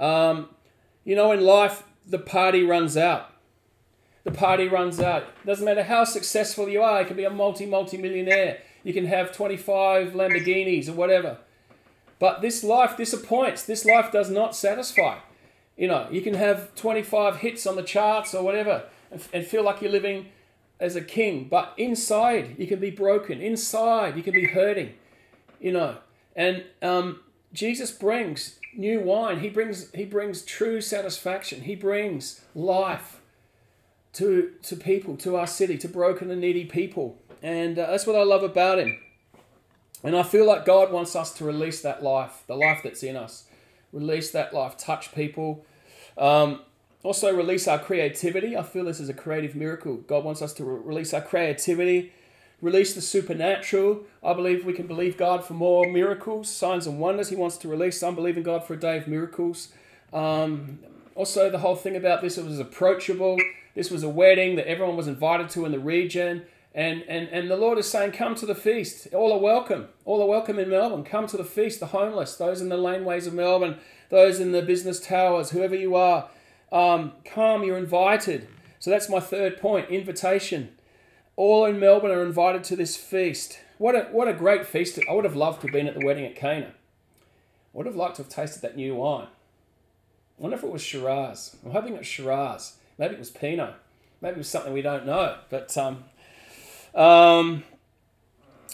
um, 0.00 0.48
you 1.04 1.14
know, 1.14 1.30
in 1.30 1.42
life, 1.42 1.84
the 2.06 2.18
party 2.18 2.62
runs 2.62 2.96
out. 2.96 3.30
The 4.24 4.32
party 4.32 4.66
runs 4.66 4.98
out. 4.98 5.24
Doesn't 5.46 5.64
matter 5.64 5.84
how 5.84 6.04
successful 6.04 6.68
you 6.68 6.82
are. 6.82 7.02
You 7.02 7.06
can 7.06 7.16
be 7.16 7.24
a 7.24 7.30
multi, 7.30 7.66
multi 7.66 7.98
millionaire. 7.98 8.58
You 8.82 8.94
can 8.94 9.06
have 9.06 9.32
25 9.32 10.12
Lamborghinis 10.12 10.88
or 10.88 10.94
whatever. 10.94 11.38
But 12.18 12.40
this 12.40 12.64
life 12.64 12.96
disappoints. 12.96 13.64
This 13.64 13.84
life 13.84 14.10
does 14.10 14.30
not 14.30 14.56
satisfy. 14.56 15.18
You 15.80 15.88
know, 15.88 16.06
you 16.10 16.20
can 16.20 16.34
have 16.34 16.74
25 16.74 17.38
hits 17.38 17.66
on 17.66 17.74
the 17.74 17.82
charts 17.82 18.34
or 18.34 18.44
whatever 18.44 18.84
and, 19.10 19.26
and 19.32 19.46
feel 19.46 19.62
like 19.62 19.80
you're 19.80 19.90
living 19.90 20.26
as 20.78 20.94
a 20.94 21.00
king. 21.00 21.48
But 21.48 21.72
inside, 21.78 22.56
you 22.58 22.66
can 22.66 22.80
be 22.80 22.90
broken. 22.90 23.40
Inside, 23.40 24.14
you 24.14 24.22
can 24.22 24.34
be 24.34 24.44
hurting. 24.44 24.92
You 25.58 25.72
know, 25.72 25.96
and 26.36 26.64
um, 26.82 27.20
Jesus 27.54 27.90
brings 27.90 28.58
new 28.76 29.00
wine. 29.00 29.40
He 29.40 29.48
brings 29.48 29.90
he 29.92 30.04
brings 30.04 30.42
true 30.42 30.82
satisfaction. 30.82 31.62
He 31.62 31.76
brings 31.76 32.42
life 32.54 33.22
to 34.14 34.52
to 34.64 34.76
people, 34.76 35.16
to 35.16 35.36
our 35.36 35.46
city, 35.46 35.78
to 35.78 35.88
broken 35.88 36.30
and 36.30 36.42
needy 36.42 36.66
people, 36.66 37.16
and 37.42 37.78
uh, 37.78 37.86
that's 37.90 38.06
what 38.06 38.16
I 38.16 38.22
love 38.22 38.42
about 38.42 38.78
him. 38.78 38.98
And 40.02 40.14
I 40.14 40.24
feel 40.24 40.46
like 40.46 40.66
God 40.66 40.92
wants 40.92 41.16
us 41.16 41.32
to 41.34 41.44
release 41.44 41.80
that 41.80 42.02
life, 42.02 42.42
the 42.46 42.56
life 42.56 42.80
that's 42.82 43.02
in 43.02 43.16
us, 43.16 43.44
release 43.92 44.30
that 44.32 44.52
life, 44.52 44.76
touch 44.76 45.14
people. 45.14 45.64
Um, 46.20 46.60
also, 47.02 47.34
release 47.34 47.66
our 47.66 47.78
creativity. 47.78 48.56
I 48.56 48.62
feel 48.62 48.84
this 48.84 49.00
is 49.00 49.08
a 49.08 49.14
creative 49.14 49.56
miracle. 49.56 49.96
God 49.96 50.22
wants 50.22 50.42
us 50.42 50.52
to 50.54 50.64
re- 50.64 50.80
release 50.84 51.14
our 51.14 51.22
creativity, 51.22 52.12
release 52.60 52.94
the 52.94 53.00
supernatural. 53.00 54.02
I 54.22 54.34
believe 54.34 54.66
we 54.66 54.74
can 54.74 54.86
believe 54.86 55.16
God 55.16 55.42
for 55.42 55.54
more 55.54 55.90
miracles, 55.90 56.50
signs, 56.50 56.86
and 56.86 57.00
wonders. 57.00 57.30
He 57.30 57.36
wants 57.36 57.56
to 57.58 57.68
release. 57.68 58.02
I'm 58.02 58.14
believing 58.14 58.42
God 58.42 58.64
for 58.64 58.74
a 58.74 58.78
day 58.78 58.98
of 58.98 59.08
miracles. 59.08 59.68
Um, 60.12 60.80
also, 61.14 61.48
the 61.48 61.58
whole 61.58 61.74
thing 61.74 61.96
about 61.96 62.20
this, 62.20 62.36
it 62.36 62.44
was 62.44 62.58
approachable. 62.58 63.38
This 63.74 63.90
was 63.90 64.02
a 64.02 64.08
wedding 64.10 64.56
that 64.56 64.68
everyone 64.68 64.96
was 64.96 65.08
invited 65.08 65.48
to 65.50 65.64
in 65.64 65.72
the 65.72 65.78
region. 65.78 66.42
And, 66.74 67.02
and, 67.08 67.28
and 67.28 67.50
the 67.50 67.56
Lord 67.56 67.78
is 67.78 67.90
saying, 67.90 68.12
Come 68.12 68.34
to 68.36 68.46
the 68.46 68.54
feast. 68.54 69.08
All 69.14 69.32
are 69.32 69.38
welcome. 69.38 69.88
All 70.04 70.22
are 70.22 70.28
welcome 70.28 70.58
in 70.58 70.68
Melbourne. 70.68 71.02
Come 71.02 71.26
to 71.28 71.36
the 71.36 71.44
feast, 71.44 71.80
the 71.80 71.86
homeless, 71.86 72.36
those 72.36 72.60
in 72.60 72.68
the 72.68 72.76
laneways 72.76 73.26
of 73.26 73.32
Melbourne, 73.34 73.78
those 74.10 74.38
in 74.38 74.52
the 74.52 74.62
business 74.62 75.00
towers, 75.00 75.50
whoever 75.50 75.74
you 75.74 75.94
are. 75.94 76.28
Um, 76.70 77.12
come, 77.24 77.64
you're 77.64 77.78
invited. 77.78 78.46
So 78.78 78.90
that's 78.90 79.08
my 79.08 79.20
third 79.20 79.58
point 79.58 79.88
invitation. 79.88 80.70
All 81.36 81.64
in 81.64 81.80
Melbourne 81.80 82.10
are 82.10 82.24
invited 82.24 82.64
to 82.64 82.76
this 82.76 82.96
feast. 82.96 83.58
What 83.78 83.94
a, 83.94 84.02
what 84.10 84.28
a 84.28 84.34
great 84.34 84.66
feast. 84.66 84.98
I 85.08 85.12
would 85.12 85.24
have 85.24 85.36
loved 85.36 85.62
to 85.62 85.68
have 85.68 85.72
been 85.72 85.86
at 85.86 85.98
the 85.98 86.04
wedding 86.04 86.26
at 86.26 86.36
Cana. 86.36 86.66
I 86.66 86.72
would 87.72 87.86
have 87.86 87.96
liked 87.96 88.16
to 88.16 88.22
have 88.22 88.30
tasted 88.30 88.62
that 88.62 88.76
new 88.76 88.96
wine. 88.96 89.28
I 90.38 90.42
wonder 90.42 90.56
if 90.56 90.62
it 90.62 90.70
was 90.70 90.82
Shiraz. 90.82 91.56
I'm 91.64 91.72
hoping 91.72 91.94
it's 91.94 92.06
Shiraz. 92.06 92.76
Maybe 92.98 93.14
it 93.14 93.18
was 93.18 93.30
Pinot. 93.30 93.74
Maybe 94.20 94.34
it 94.34 94.38
was 94.38 94.48
something 94.48 94.72
we 94.72 94.82
don't 94.82 95.06
know. 95.06 95.38
But 95.48 95.76
um, 95.78 96.04
um, 96.94 97.64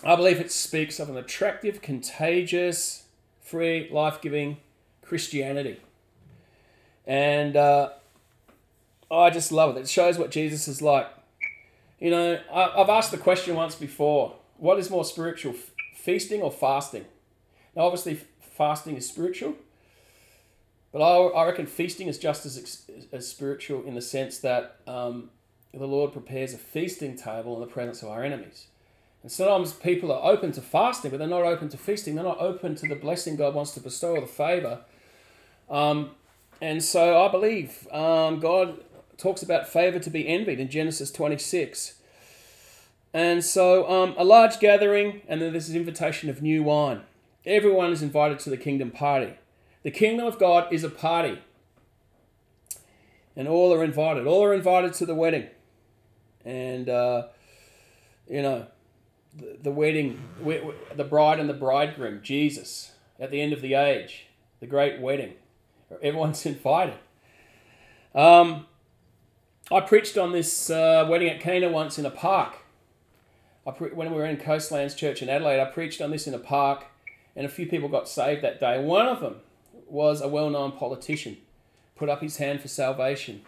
I 0.05 0.17
believe 0.17 0.41
it 0.41 0.51
speaks 0.51 0.99
of 0.99 1.09
an 1.09 1.17
attractive, 1.17 1.83
contagious, 1.83 3.05
free, 3.41 3.89
life 3.91 4.21
giving 4.21 4.59
Christianity. 5.07 5.81
And 7.07 7.57
uh, 7.57 7.91
I 9.11 9.31
just 9.31 9.53
love 9.53 9.77
it. 9.77 9.81
It 9.81 9.89
shows 9.89 10.19
what 10.19 10.31
Jesus 10.31 10.69
is 10.69 10.83
like. 10.83 11.09
You 12.01 12.11
know, 12.11 12.41
I, 12.53 12.79
have 12.79 12.91
asked 12.91 13.11
the 13.11 13.19
question 13.19 13.55
once 13.55 13.75
before 13.75 14.37
what 14.59 14.79
is 14.79 14.91
more 14.91 15.05
spiritual, 15.05 15.55
feasting 15.95 16.43
or 16.43 16.51
fasting? 16.51 17.05
Now, 17.75 17.83
obviously, 17.83 18.21
fasting 18.41 18.97
is 18.97 19.09
spiritual, 19.09 19.55
but 20.93 21.01
I, 21.01 21.41
I 21.41 21.47
reckon 21.47 21.67
feasting 21.67 22.09
is 22.09 22.19
just 22.19 22.45
as, 22.47 22.91
as 23.13 23.29
spiritual 23.29 23.85
in 23.85 23.95
the 23.95 24.03
sense 24.03 24.39
that 24.39 24.81
um, 24.87 25.31
the 25.73 25.87
Lord 25.87 26.13
prepares 26.13 26.55
a 26.55 26.59
feasting 26.59 27.17
table 27.17 27.55
in 27.55 27.61
the 27.61 27.67
presence 27.67 28.03
of 28.03 28.09
our 28.09 28.25
enemies. 28.25 28.67
And 29.23 29.31
sometimes 29.31 29.73
people 29.73 30.13
are 30.13 30.31
open 30.31 30.53
to 30.53 30.61
fasting, 30.61 31.11
but 31.11 31.19
they're 31.19 31.29
not 31.29 31.43
open 31.43 31.69
to 31.71 31.77
feasting. 31.77 32.15
They're 32.15 32.25
not 32.25 32.41
open 32.41 32.77
to 32.77 32.89
the 32.89 32.95
blessing 32.95 33.37
God 33.37 33.55
wants 33.55 33.73
to 33.73 33.81
bestow 33.81 34.15
or 34.15 34.21
the 34.21 34.27
favor. 34.27 34.81
Um, 35.69 36.11
and 36.61 36.83
so 36.83 37.23
I 37.25 37.29
believe 37.29 37.87
um, 37.93 38.41
God 38.41 38.79
talks 39.19 39.43
about 39.43 39.69
favor 39.69 39.99
to 39.99 40.11
be 40.11 40.27
envied 40.29 40.61
in 40.61 40.69
Genesis 40.69 41.11
26. 41.11 41.95
And 43.13 43.43
so 43.45 43.89
um, 43.89 44.15
a 44.19 44.25
large 44.25 44.59
gathering, 44.61 45.23
and 45.29 45.41
then 45.41 45.53
there's 45.53 45.69
an 45.69 45.77
invitation 45.77 46.29
of 46.29 46.43
new 46.43 46.63
wine. 46.63 47.03
Everyone 47.45 47.93
is 47.93 48.03
invited 48.03 48.39
to 48.41 48.51
the 48.51 48.57
kingdom 48.57 48.91
party. 48.91 49.35
The 49.83 49.91
kingdom 49.91 50.27
of 50.27 50.39
God 50.39 50.73
is 50.73 50.85
a 50.85 50.91
party. 50.91 51.39
And 53.37 53.47
all 53.49 53.73
are 53.73 53.85
invited. 53.85 54.27
All 54.27 54.45
are 54.45 54.55
invited 54.55 54.95
to 54.95 55.07
the 55.07 55.15
wedding. 55.15 55.47
And, 56.45 56.89
uh, 56.89 57.29
you 58.29 58.43
know, 58.43 58.67
the, 59.37 59.59
the 59.63 59.71
wedding, 59.71 60.23
the 60.95 61.05
bride 61.05 61.39
and 61.39 61.49
the 61.49 61.55
bridegroom, 61.55 62.21
Jesus, 62.23 62.93
at 63.21 63.31
the 63.31 63.41
end 63.41 63.53
of 63.53 63.63
the 63.63 63.75
age, 63.75 64.27
the 64.61 64.67
great 64.67 65.01
wedding. 65.01 65.35
Everyone's 66.03 66.45
invited. 66.47 66.97
Um, 68.15 68.67
I 69.71 69.81
preached 69.81 70.17
on 70.17 70.33
this 70.33 70.71
uh, 70.71 71.07
wedding 71.09 71.29
at 71.29 71.41
Cana 71.41 71.69
once 71.69 71.99
in 71.99 72.07
a 72.07 72.11
park. 72.11 72.57
I 73.67 73.73
pre- 73.73 73.91
when 73.91 74.11
we 74.11 74.17
were 74.17 74.27
in 74.27 74.37
Coastlands 74.37 74.95
Church 74.95 75.23
in 75.23 75.29
Adelaide, 75.29 75.61
I 75.61 75.67
preached 75.67 76.01
on 76.01 76.11
this 76.11 76.27
in 76.27 76.35
a 76.35 76.39
park, 76.39 76.85
and 77.35 77.45
a 77.45 77.49
few 77.49 77.67
people 77.67 77.89
got 77.89 78.09
saved 78.09 78.43
that 78.43 78.61
day. 78.61 78.83
One 78.83 79.07
of 79.07 79.21
them 79.21 79.37
was 79.89 80.21
a 80.21 80.29
well-known 80.29 80.73
politician, 80.73 81.39
put 81.97 82.09
up 82.09 82.21
his 82.21 82.37
hand 82.37 82.61
for 82.61 82.69
salvation, 82.69 83.43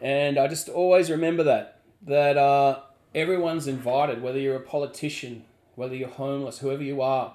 and 0.00 0.38
I 0.38 0.48
just 0.48 0.68
always 0.68 1.10
remember 1.10 1.42
that 1.44 1.80
that 2.02 2.36
uh, 2.36 2.80
everyone's 3.14 3.66
invited, 3.66 4.22
whether 4.22 4.38
you're 4.38 4.56
a 4.56 4.60
politician, 4.60 5.44
whether 5.74 5.96
you're 5.96 6.08
homeless, 6.08 6.58
whoever 6.58 6.82
you 6.82 7.02
are. 7.02 7.34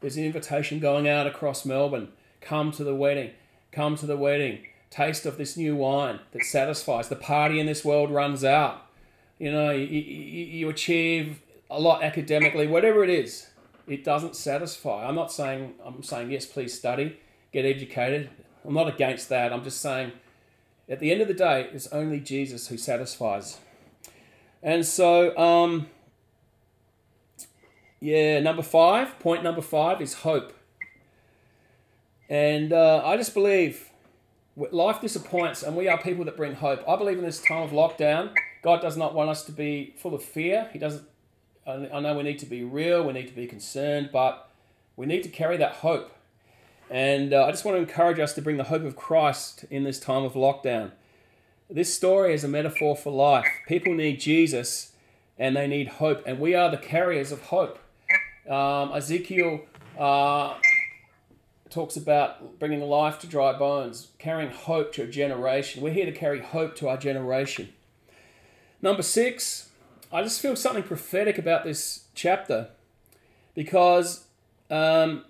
There's 0.00 0.16
an 0.16 0.24
invitation 0.24 0.78
going 0.78 1.08
out 1.08 1.26
across 1.26 1.66
Melbourne. 1.66 2.08
Come 2.40 2.70
to 2.72 2.84
the 2.84 2.94
wedding. 2.94 3.32
Come 3.72 3.96
to 3.96 4.06
the 4.06 4.16
wedding 4.16 4.60
taste 4.90 5.26
of 5.26 5.36
this 5.36 5.56
new 5.56 5.76
wine 5.76 6.20
that 6.32 6.44
satisfies. 6.44 7.08
The 7.08 7.16
party 7.16 7.60
in 7.60 7.66
this 7.66 7.84
world 7.84 8.10
runs 8.10 8.44
out. 8.44 8.86
You 9.38 9.52
know, 9.52 9.70
you, 9.70 9.84
you, 9.84 10.44
you 10.44 10.68
achieve 10.68 11.40
a 11.70 11.78
lot 11.78 12.02
academically, 12.02 12.66
whatever 12.66 13.04
it 13.04 13.10
is, 13.10 13.50
it 13.86 14.04
doesn't 14.04 14.34
satisfy. 14.34 15.06
I'm 15.06 15.14
not 15.14 15.30
saying, 15.30 15.74
I'm 15.84 16.02
saying, 16.02 16.30
yes, 16.30 16.46
please 16.46 16.74
study, 16.74 17.18
get 17.52 17.64
educated. 17.64 18.30
I'm 18.64 18.74
not 18.74 18.88
against 18.88 19.28
that. 19.28 19.52
I'm 19.52 19.62
just 19.62 19.80
saying, 19.80 20.12
at 20.88 21.00
the 21.00 21.12
end 21.12 21.20
of 21.20 21.28
the 21.28 21.34
day, 21.34 21.68
it's 21.72 21.86
only 21.88 22.20
Jesus 22.20 22.68
who 22.68 22.76
satisfies. 22.76 23.58
And 24.62 24.84
so, 24.84 25.36
um, 25.38 25.88
yeah, 28.00 28.40
number 28.40 28.62
five, 28.62 29.18
point 29.18 29.42
number 29.42 29.62
five 29.62 30.00
is 30.00 30.14
hope. 30.14 30.52
And 32.28 32.72
uh, 32.72 33.02
I 33.04 33.16
just 33.16 33.34
believe 33.34 33.90
life 34.56 35.00
disappoints, 35.00 35.62
and 35.62 35.76
we 35.76 35.88
are 35.88 35.98
people 35.98 36.24
that 36.24 36.36
bring 36.36 36.54
hope. 36.54 36.86
I 36.88 36.96
believe 36.96 37.18
in 37.18 37.24
this 37.24 37.40
time 37.40 37.62
of 37.62 37.70
lockdown, 37.70 38.34
God 38.62 38.80
does 38.80 38.96
not 38.96 39.14
want 39.14 39.30
us 39.30 39.44
to 39.44 39.52
be 39.52 39.94
full 39.96 40.14
of 40.14 40.22
fear. 40.22 40.68
He 40.72 40.78
doesn't. 40.78 41.04
I 41.66 42.00
know 42.00 42.16
we 42.16 42.22
need 42.22 42.38
to 42.38 42.46
be 42.46 42.64
real, 42.64 43.04
we 43.04 43.12
need 43.12 43.28
to 43.28 43.34
be 43.34 43.46
concerned, 43.46 44.08
but 44.10 44.48
we 44.96 45.04
need 45.04 45.22
to 45.24 45.28
carry 45.28 45.58
that 45.58 45.72
hope. 45.72 46.10
And 46.88 47.34
uh, 47.34 47.44
I 47.44 47.50
just 47.50 47.66
want 47.66 47.76
to 47.76 47.80
encourage 47.82 48.18
us 48.18 48.32
to 48.34 48.42
bring 48.42 48.56
the 48.56 48.64
hope 48.64 48.84
of 48.84 48.96
Christ 48.96 49.66
in 49.70 49.84
this 49.84 50.00
time 50.00 50.24
of 50.24 50.32
lockdown. 50.32 50.92
This 51.68 51.92
story 51.92 52.32
is 52.32 52.42
a 52.42 52.48
metaphor 52.48 52.96
for 52.96 53.12
life. 53.12 53.46
People 53.66 53.92
need 53.94 54.18
Jesus 54.18 54.92
and 55.38 55.54
they 55.54 55.66
need 55.66 55.88
hope, 55.88 56.22
and 56.26 56.40
we 56.40 56.54
are 56.54 56.70
the 56.70 56.78
carriers 56.78 57.30
of 57.30 57.42
hope. 57.42 57.78
Um, 58.48 58.92
Ezekiel 58.94 59.60
uh, 59.98 60.54
talks 61.70 61.96
about 61.96 62.58
bringing 62.58 62.80
life 62.80 63.18
to 63.20 63.26
dry 63.26 63.56
bones, 63.56 64.08
carrying 64.18 64.50
hope 64.50 64.92
to 64.94 65.02
a 65.02 65.06
generation. 65.06 65.82
We're 65.82 65.92
here 65.92 66.06
to 66.06 66.12
carry 66.12 66.40
hope 66.40 66.76
to 66.76 66.88
our 66.88 66.96
generation. 66.96 67.70
Number 68.80 69.02
six, 69.02 69.70
I 70.12 70.22
just 70.22 70.40
feel 70.40 70.56
something 70.56 70.82
prophetic 70.82 71.38
about 71.38 71.64
this 71.64 72.04
chapter 72.14 72.68
because 73.54 74.24
um, 74.70 75.24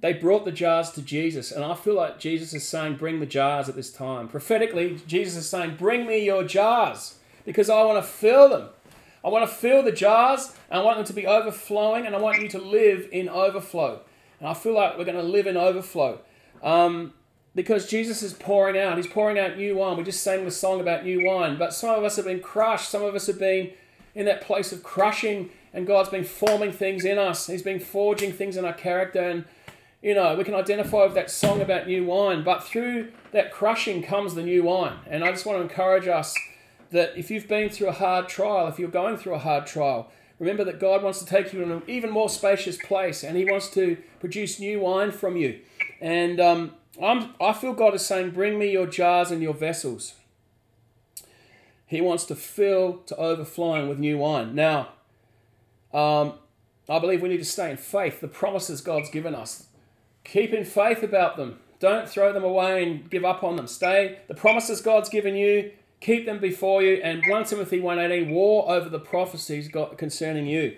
they 0.00 0.12
brought 0.12 0.44
the 0.44 0.52
jars 0.52 0.90
to 0.92 1.02
Jesus, 1.02 1.52
and 1.52 1.64
I 1.64 1.74
feel 1.74 1.94
like 1.94 2.18
Jesus 2.18 2.54
is 2.54 2.66
saying, 2.66 2.96
Bring 2.96 3.20
the 3.20 3.26
jars 3.26 3.68
at 3.68 3.76
this 3.76 3.92
time. 3.92 4.28
Prophetically, 4.28 5.00
Jesus 5.06 5.36
is 5.36 5.48
saying, 5.48 5.76
Bring 5.76 6.06
me 6.06 6.24
your 6.24 6.44
jars 6.44 7.16
because 7.44 7.68
I 7.68 7.82
want 7.82 8.02
to 8.02 8.08
fill 8.08 8.48
them. 8.48 8.68
I 9.24 9.28
want 9.28 9.48
to 9.48 9.54
fill 9.54 9.82
the 9.82 9.92
jars, 9.92 10.52
and 10.70 10.80
I 10.80 10.82
want 10.82 10.96
them 10.96 11.06
to 11.06 11.12
be 11.12 11.26
overflowing, 11.26 12.06
and 12.06 12.14
I 12.14 12.18
want 12.18 12.40
you 12.40 12.48
to 12.48 12.58
live 12.58 13.08
in 13.12 13.28
overflow. 13.28 14.00
And 14.42 14.48
I 14.48 14.54
feel 14.54 14.74
like 14.74 14.98
we're 14.98 15.04
going 15.04 15.16
to 15.16 15.22
live 15.22 15.46
in 15.46 15.56
overflow. 15.56 16.18
Um, 16.64 17.14
because 17.54 17.88
Jesus 17.88 18.24
is 18.24 18.32
pouring 18.32 18.76
out. 18.76 18.96
He's 18.96 19.06
pouring 19.06 19.38
out 19.38 19.56
new 19.56 19.76
wine. 19.76 19.96
We 19.96 20.02
just 20.02 20.24
sang 20.24 20.44
the 20.44 20.50
song 20.50 20.80
about 20.80 21.04
new 21.04 21.24
wine. 21.24 21.56
But 21.56 21.72
some 21.72 21.96
of 21.96 22.02
us 22.02 22.16
have 22.16 22.24
been 22.24 22.40
crushed. 22.40 22.90
Some 22.90 23.04
of 23.04 23.14
us 23.14 23.28
have 23.28 23.38
been 23.38 23.70
in 24.16 24.26
that 24.26 24.40
place 24.40 24.72
of 24.72 24.82
crushing, 24.82 25.50
and 25.72 25.86
God's 25.86 26.08
been 26.08 26.24
forming 26.24 26.72
things 26.72 27.04
in 27.04 27.18
us. 27.18 27.46
He's 27.46 27.62
been 27.62 27.78
forging 27.78 28.32
things 28.32 28.56
in 28.56 28.64
our 28.64 28.72
character. 28.72 29.20
And, 29.20 29.44
you 30.02 30.12
know, 30.12 30.34
we 30.34 30.42
can 30.42 30.54
identify 30.54 31.04
with 31.04 31.14
that 31.14 31.30
song 31.30 31.60
about 31.60 31.86
new 31.86 32.04
wine. 32.04 32.42
But 32.42 32.64
through 32.64 33.12
that 33.30 33.52
crushing 33.52 34.02
comes 34.02 34.34
the 34.34 34.42
new 34.42 34.64
wine. 34.64 34.96
And 35.06 35.22
I 35.22 35.30
just 35.30 35.46
want 35.46 35.58
to 35.58 35.62
encourage 35.62 36.08
us 36.08 36.36
that 36.90 37.16
if 37.16 37.30
you've 37.30 37.46
been 37.46 37.68
through 37.68 37.90
a 37.90 37.92
hard 37.92 38.28
trial, 38.28 38.66
if 38.66 38.80
you're 38.80 38.88
going 38.88 39.18
through 39.18 39.34
a 39.34 39.38
hard 39.38 39.68
trial, 39.68 40.10
Remember 40.42 40.64
that 40.64 40.80
God 40.80 41.04
wants 41.04 41.20
to 41.20 41.24
take 41.24 41.52
you 41.52 41.64
to 41.64 41.72
an 41.72 41.82
even 41.86 42.10
more 42.10 42.28
spacious 42.28 42.76
place 42.76 43.22
and 43.22 43.36
He 43.36 43.44
wants 43.44 43.70
to 43.74 43.96
produce 44.18 44.58
new 44.58 44.80
wine 44.80 45.12
from 45.12 45.36
you. 45.36 45.60
And 46.00 46.40
um, 46.40 46.72
I'm, 47.00 47.36
I 47.40 47.52
feel 47.52 47.72
God 47.74 47.94
is 47.94 48.04
saying, 48.04 48.30
Bring 48.30 48.58
me 48.58 48.72
your 48.72 48.88
jars 48.88 49.30
and 49.30 49.40
your 49.40 49.54
vessels. 49.54 50.14
He 51.86 52.00
wants 52.00 52.24
to 52.24 52.34
fill 52.34 52.94
to 53.06 53.14
overflowing 53.14 53.88
with 53.88 54.00
new 54.00 54.18
wine. 54.18 54.56
Now, 54.56 54.88
um, 55.94 56.32
I 56.88 56.98
believe 56.98 57.22
we 57.22 57.28
need 57.28 57.38
to 57.38 57.44
stay 57.44 57.70
in 57.70 57.76
faith. 57.76 58.20
The 58.20 58.26
promises 58.26 58.80
God's 58.80 59.10
given 59.10 59.36
us. 59.36 59.68
Keep 60.24 60.54
in 60.54 60.64
faith 60.64 61.04
about 61.04 61.36
them. 61.36 61.60
Don't 61.78 62.08
throw 62.08 62.32
them 62.32 62.42
away 62.42 62.82
and 62.82 63.08
give 63.08 63.24
up 63.24 63.44
on 63.44 63.54
them. 63.54 63.68
Stay. 63.68 64.18
The 64.26 64.34
promises 64.34 64.80
God's 64.80 65.08
given 65.08 65.36
you, 65.36 65.70
keep 66.02 66.26
them 66.26 66.38
before 66.38 66.82
you. 66.82 67.00
And 67.02 67.24
1 67.26 67.44
Timothy 67.44 67.80
1.18, 67.80 68.30
war 68.30 68.70
over 68.70 68.90
the 68.90 68.98
prophecies 68.98 69.70
concerning 69.96 70.46
you. 70.46 70.76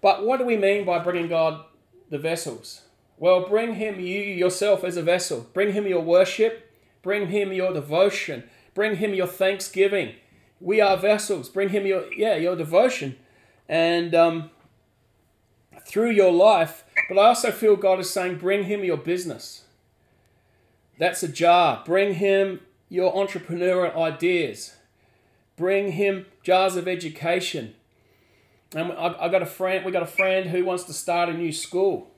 But 0.00 0.24
what 0.24 0.38
do 0.38 0.44
we 0.44 0.56
mean 0.56 0.84
by 0.84 1.00
bringing 1.00 1.28
God 1.28 1.64
the 2.10 2.18
vessels? 2.18 2.82
Well, 3.18 3.48
bring 3.48 3.74
him 3.74 3.98
you 3.98 4.20
yourself 4.20 4.84
as 4.84 4.96
a 4.96 5.02
vessel. 5.02 5.46
Bring 5.52 5.72
him 5.72 5.86
your 5.86 6.02
worship. 6.02 6.70
Bring 7.02 7.28
him 7.28 7.52
your 7.52 7.72
devotion. 7.72 8.44
Bring 8.74 8.96
him 8.96 9.14
your 9.14 9.26
thanksgiving. 9.26 10.14
We 10.60 10.80
are 10.80 10.96
vessels. 10.96 11.48
Bring 11.48 11.70
him 11.70 11.86
your 11.86 12.12
yeah 12.14 12.36
your 12.36 12.56
devotion. 12.56 13.16
and 13.68 14.14
um, 14.14 14.50
through 15.86 16.10
your 16.10 16.32
life. 16.32 16.84
But 17.08 17.18
I 17.18 17.26
also 17.26 17.50
feel 17.50 17.76
God 17.76 18.00
is 18.00 18.10
saying, 18.10 18.38
bring 18.38 18.64
Him 18.64 18.84
your 18.84 18.96
business. 18.96 19.64
That's 20.98 21.22
a 21.22 21.28
jar. 21.28 21.82
Bring 21.84 22.14
Him 22.14 22.60
your 22.88 23.12
entrepreneurial 23.14 23.96
ideas. 23.96 24.76
Bring 25.56 25.92
Him 25.92 26.26
jars 26.42 26.76
of 26.76 26.88
education. 26.88 27.74
And 28.74 28.92
I, 28.92 29.28
got 29.28 29.42
a 29.42 29.46
friend. 29.46 29.84
We 29.84 29.92
got 29.92 30.02
a 30.02 30.06
friend 30.06 30.50
who 30.50 30.64
wants 30.64 30.84
to 30.84 30.92
start 30.92 31.28
a 31.28 31.32
new 31.32 31.52
school. 31.52 32.10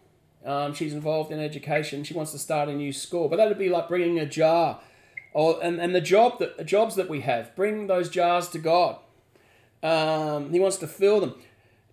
Um, 0.45 0.73
she's 0.73 0.95
involved 0.95 1.33
in 1.33 1.41
education. 1.41 2.05
She 2.05 2.15
wants 2.15 2.33
to 2.33 2.39
start 2.39 2.69
a 2.69 2.73
new 2.73 2.93
school, 2.93 3.29
but 3.29 3.37
that'd 3.37 3.59
be 3.59 3.69
like 3.69 3.89
bringing 3.89 4.19
a 4.19 4.27
jar, 4.27 4.81
or 5.33 5.59
and, 5.63 5.81
and 5.81 5.95
the 5.95 6.01
job 6.01 6.39
that 6.39 6.57
the 6.57 6.65
jobs 6.65 6.95
that 6.95 7.09
we 7.11 7.23
have. 7.23 7.55
Bring 7.57 7.89
those 7.89 8.09
jars 8.09 8.49
to 8.51 8.59
God. 8.59 8.99
Um, 9.83 10.51
he 10.51 10.61
wants 10.61 10.77
to 10.79 10.87
fill 10.87 11.21
them. 11.21 11.35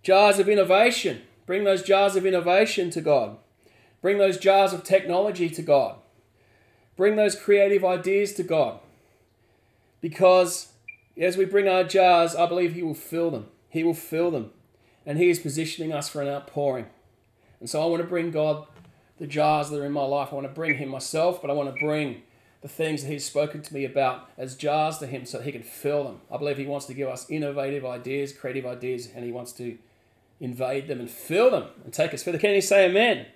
Jars 0.02 0.38
of 0.38 0.48
innovation. 0.48 1.22
Bring 1.46 1.64
those 1.64 1.82
jars 1.82 2.16
of 2.16 2.24
innovation 2.24 2.90
to 2.90 3.00
God. 3.00 3.36
Bring 4.00 4.18
those 4.18 4.38
jars 4.38 4.72
of 4.72 4.82
technology 4.82 5.50
to 5.50 5.62
God. 5.62 5.96
Bring 6.96 7.16
those 7.16 7.34
creative 7.34 7.84
ideas 7.84 8.32
to 8.34 8.42
God. 8.42 8.80
Because 10.00 10.72
as 11.20 11.36
we 11.36 11.44
bring 11.44 11.68
our 11.68 11.84
jars, 11.84 12.34
I 12.34 12.46
believe 12.46 12.74
He 12.74 12.82
will 12.82 12.94
fill 12.94 13.30
them. 13.30 13.46
He 13.68 13.82
will 13.82 13.94
fill 13.94 14.30
them. 14.30 14.50
And 15.06 15.18
He 15.18 15.30
is 15.30 15.38
positioning 15.38 15.92
us 15.92 16.08
for 16.08 16.22
an 16.22 16.28
outpouring. 16.28 16.86
And 17.60 17.68
so 17.68 17.82
I 17.82 17.86
want 17.86 18.02
to 18.02 18.08
bring 18.08 18.30
God 18.30 18.66
the 19.18 19.26
jars 19.26 19.70
that 19.70 19.80
are 19.80 19.86
in 19.86 19.92
my 19.92 20.04
life. 20.04 20.28
I 20.30 20.34
want 20.34 20.46
to 20.46 20.52
bring 20.52 20.76
Him 20.76 20.88
myself, 20.88 21.40
but 21.40 21.50
I 21.50 21.54
want 21.54 21.74
to 21.74 21.80
bring 21.80 22.22
the 22.62 22.68
things 22.68 23.02
that 23.02 23.10
He's 23.10 23.24
spoken 23.24 23.62
to 23.62 23.74
me 23.74 23.84
about 23.84 24.28
as 24.38 24.54
jars 24.54 24.98
to 24.98 25.06
Him 25.06 25.24
so 25.24 25.40
He 25.40 25.52
can 25.52 25.62
fill 25.62 26.04
them. 26.04 26.20
I 26.30 26.36
believe 26.36 26.58
He 26.58 26.66
wants 26.66 26.86
to 26.86 26.94
give 26.94 27.08
us 27.08 27.28
innovative 27.30 27.84
ideas, 27.84 28.32
creative 28.32 28.66
ideas, 28.66 29.08
and 29.14 29.24
He 29.24 29.32
wants 29.32 29.52
to 29.52 29.78
invade 30.40 30.88
them 30.88 31.00
and 31.00 31.10
fill 31.10 31.50
them 31.50 31.68
and 31.84 31.92
take 31.92 32.12
us 32.12 32.22
further. 32.22 32.38
Can 32.38 32.54
you 32.54 32.60
say 32.60 32.86
amen? 32.86 33.26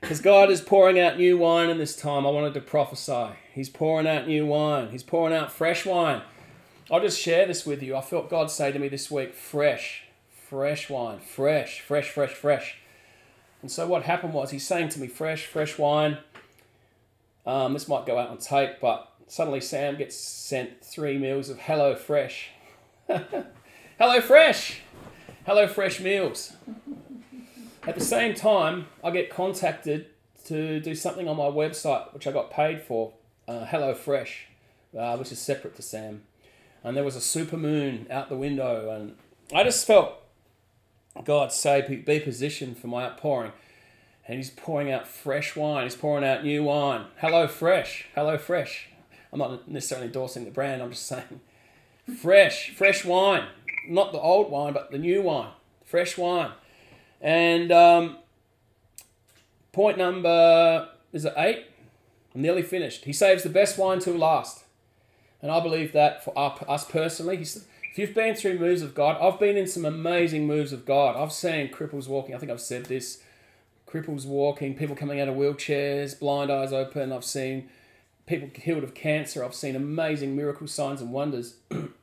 Because 0.00 0.20
God 0.20 0.50
is 0.50 0.60
pouring 0.60 0.98
out 0.98 1.16
new 1.16 1.38
wine 1.38 1.70
in 1.70 1.78
this 1.78 1.96
time. 1.96 2.26
I 2.26 2.30
wanted 2.30 2.54
to 2.54 2.60
prophesy. 2.60 3.30
He's 3.52 3.70
pouring 3.70 4.06
out 4.06 4.26
new 4.26 4.46
wine. 4.46 4.90
He's 4.90 5.02
pouring 5.02 5.34
out 5.34 5.50
fresh 5.52 5.86
wine. 5.86 6.22
I'll 6.90 7.00
just 7.00 7.20
share 7.20 7.46
this 7.46 7.64
with 7.64 7.82
you. 7.82 7.96
I 7.96 8.00
felt 8.00 8.28
God 8.28 8.50
say 8.50 8.72
to 8.72 8.78
me 8.78 8.88
this 8.88 9.10
week 9.10 9.34
fresh, 9.34 10.04
fresh 10.30 10.90
wine, 10.90 11.20
fresh, 11.20 11.80
fresh, 11.80 12.10
fresh, 12.10 12.32
fresh. 12.32 12.78
And 13.62 13.70
so 13.70 13.86
what 13.86 14.02
happened 14.02 14.34
was 14.34 14.50
he's 14.50 14.66
saying 14.66 14.90
to 14.90 15.00
me, 15.00 15.06
fresh, 15.06 15.46
fresh 15.46 15.78
wine. 15.78 16.18
Um, 17.46 17.72
this 17.72 17.88
might 17.88 18.04
go 18.06 18.18
out 18.18 18.28
on 18.28 18.38
tape, 18.38 18.80
but 18.80 19.10
suddenly 19.28 19.60
Sam 19.60 19.96
gets 19.96 20.16
sent 20.16 20.84
three 20.84 21.16
meals 21.16 21.48
of 21.48 21.60
Hello 21.60 21.94
Fresh. 21.94 22.50
Hello 23.06 24.20
Fresh! 24.20 24.82
Hello 25.44 25.66
Fresh 25.66 25.98
meals. 25.98 26.52
At 27.84 27.96
the 27.96 28.04
same 28.04 28.32
time, 28.32 28.86
I 29.02 29.10
get 29.10 29.28
contacted 29.28 30.06
to 30.44 30.78
do 30.78 30.94
something 30.94 31.26
on 31.26 31.36
my 31.36 31.46
website, 31.46 32.14
which 32.14 32.28
I 32.28 32.30
got 32.30 32.52
paid 32.52 32.80
for, 32.80 33.14
uh, 33.48 33.64
Hello 33.64 33.92
Fresh, 33.92 34.46
uh, 34.96 35.16
which 35.16 35.32
is 35.32 35.40
separate 35.40 35.74
to 35.74 35.82
Sam. 35.82 36.22
And 36.84 36.96
there 36.96 37.02
was 37.02 37.16
a 37.16 37.20
super 37.20 37.56
moon 37.56 38.06
out 38.08 38.28
the 38.28 38.36
window, 38.36 38.88
and 38.90 39.16
I 39.52 39.64
just 39.64 39.84
felt 39.84 40.14
God 41.24 41.52
say, 41.52 42.02
be 42.06 42.20
positioned 42.20 42.78
for 42.78 42.86
my 42.86 43.04
outpouring. 43.06 43.50
And 44.28 44.36
He's 44.36 44.50
pouring 44.50 44.92
out 44.92 45.08
fresh 45.08 45.56
wine, 45.56 45.82
He's 45.82 45.96
pouring 45.96 46.24
out 46.24 46.44
new 46.44 46.62
wine. 46.62 47.06
Hello 47.16 47.48
Fresh, 47.48 48.06
Hello 48.14 48.38
Fresh. 48.38 48.90
I'm 49.32 49.40
not 49.40 49.68
necessarily 49.68 50.06
endorsing 50.06 50.44
the 50.44 50.52
brand, 50.52 50.80
I'm 50.80 50.90
just 50.90 51.06
saying 51.06 51.40
fresh, 52.16 52.70
fresh 52.70 53.04
wine. 53.04 53.46
Not 53.88 54.12
the 54.12 54.20
old 54.20 54.50
wine, 54.50 54.72
but 54.72 54.90
the 54.90 54.98
new 54.98 55.22
wine. 55.22 55.50
Fresh 55.84 56.16
wine. 56.16 56.52
And 57.20 57.70
um, 57.70 58.18
point 59.72 59.98
number 59.98 60.88
is 61.12 61.24
it 61.24 61.34
eight? 61.36 61.66
I'm 62.34 62.42
nearly 62.42 62.62
finished. 62.62 63.04
He 63.04 63.12
saves 63.12 63.42
the 63.42 63.50
best 63.50 63.78
wine 63.78 64.00
till 64.00 64.16
last. 64.16 64.64
And 65.40 65.50
I 65.50 65.60
believe 65.60 65.92
that 65.92 66.24
for 66.24 66.32
us 66.38 66.84
personally. 66.84 67.36
If 67.38 67.98
you've 67.98 68.14
been 68.14 68.34
through 68.34 68.58
moves 68.58 68.80
of 68.80 68.94
God, 68.94 69.20
I've 69.20 69.38
been 69.38 69.56
in 69.56 69.66
some 69.66 69.84
amazing 69.84 70.46
moves 70.46 70.72
of 70.72 70.86
God. 70.86 71.14
I've 71.16 71.32
seen 71.32 71.68
cripples 71.68 72.08
walking. 72.08 72.34
I 72.34 72.38
think 72.38 72.50
I've 72.50 72.60
said 72.60 72.86
this 72.86 73.22
cripples 73.86 74.24
walking, 74.24 74.74
people 74.74 74.96
coming 74.96 75.20
out 75.20 75.28
of 75.28 75.34
wheelchairs, 75.34 76.18
blind 76.18 76.50
eyes 76.50 76.72
open. 76.72 77.12
I've 77.12 77.24
seen 77.24 77.68
people 78.26 78.48
healed 78.54 78.84
of 78.84 78.94
cancer. 78.94 79.44
I've 79.44 79.54
seen 79.54 79.76
amazing 79.76 80.34
miracle 80.34 80.66
signs 80.66 81.02
and 81.02 81.12
wonders. 81.12 81.56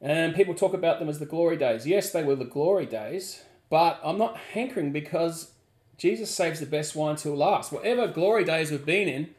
and 0.00 0.34
people 0.34 0.54
talk 0.54 0.74
about 0.74 0.98
them 0.98 1.08
as 1.08 1.18
the 1.18 1.26
glory 1.26 1.56
days. 1.56 1.86
Yes, 1.86 2.10
they 2.10 2.22
were 2.22 2.36
the 2.36 2.44
glory 2.44 2.86
days, 2.86 3.42
but 3.68 4.00
I'm 4.04 4.18
not 4.18 4.36
hankering 4.36 4.92
because 4.92 5.52
Jesus 5.96 6.30
saves 6.30 6.60
the 6.60 6.66
best 6.66 6.94
wine 6.94 7.16
till 7.16 7.36
last. 7.36 7.72
Whatever 7.72 8.06
glory 8.06 8.44
days 8.44 8.70
we've 8.70 8.86
been 8.86 9.08
in, 9.08 9.34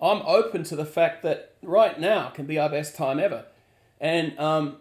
I'm 0.00 0.22
open 0.22 0.64
to 0.64 0.76
the 0.76 0.84
fact 0.84 1.22
that 1.22 1.54
right 1.62 1.98
now 1.98 2.30
can 2.30 2.46
be 2.46 2.58
our 2.58 2.68
best 2.68 2.96
time 2.96 3.20
ever. 3.20 3.44
And 4.00 4.36
um, 4.38 4.78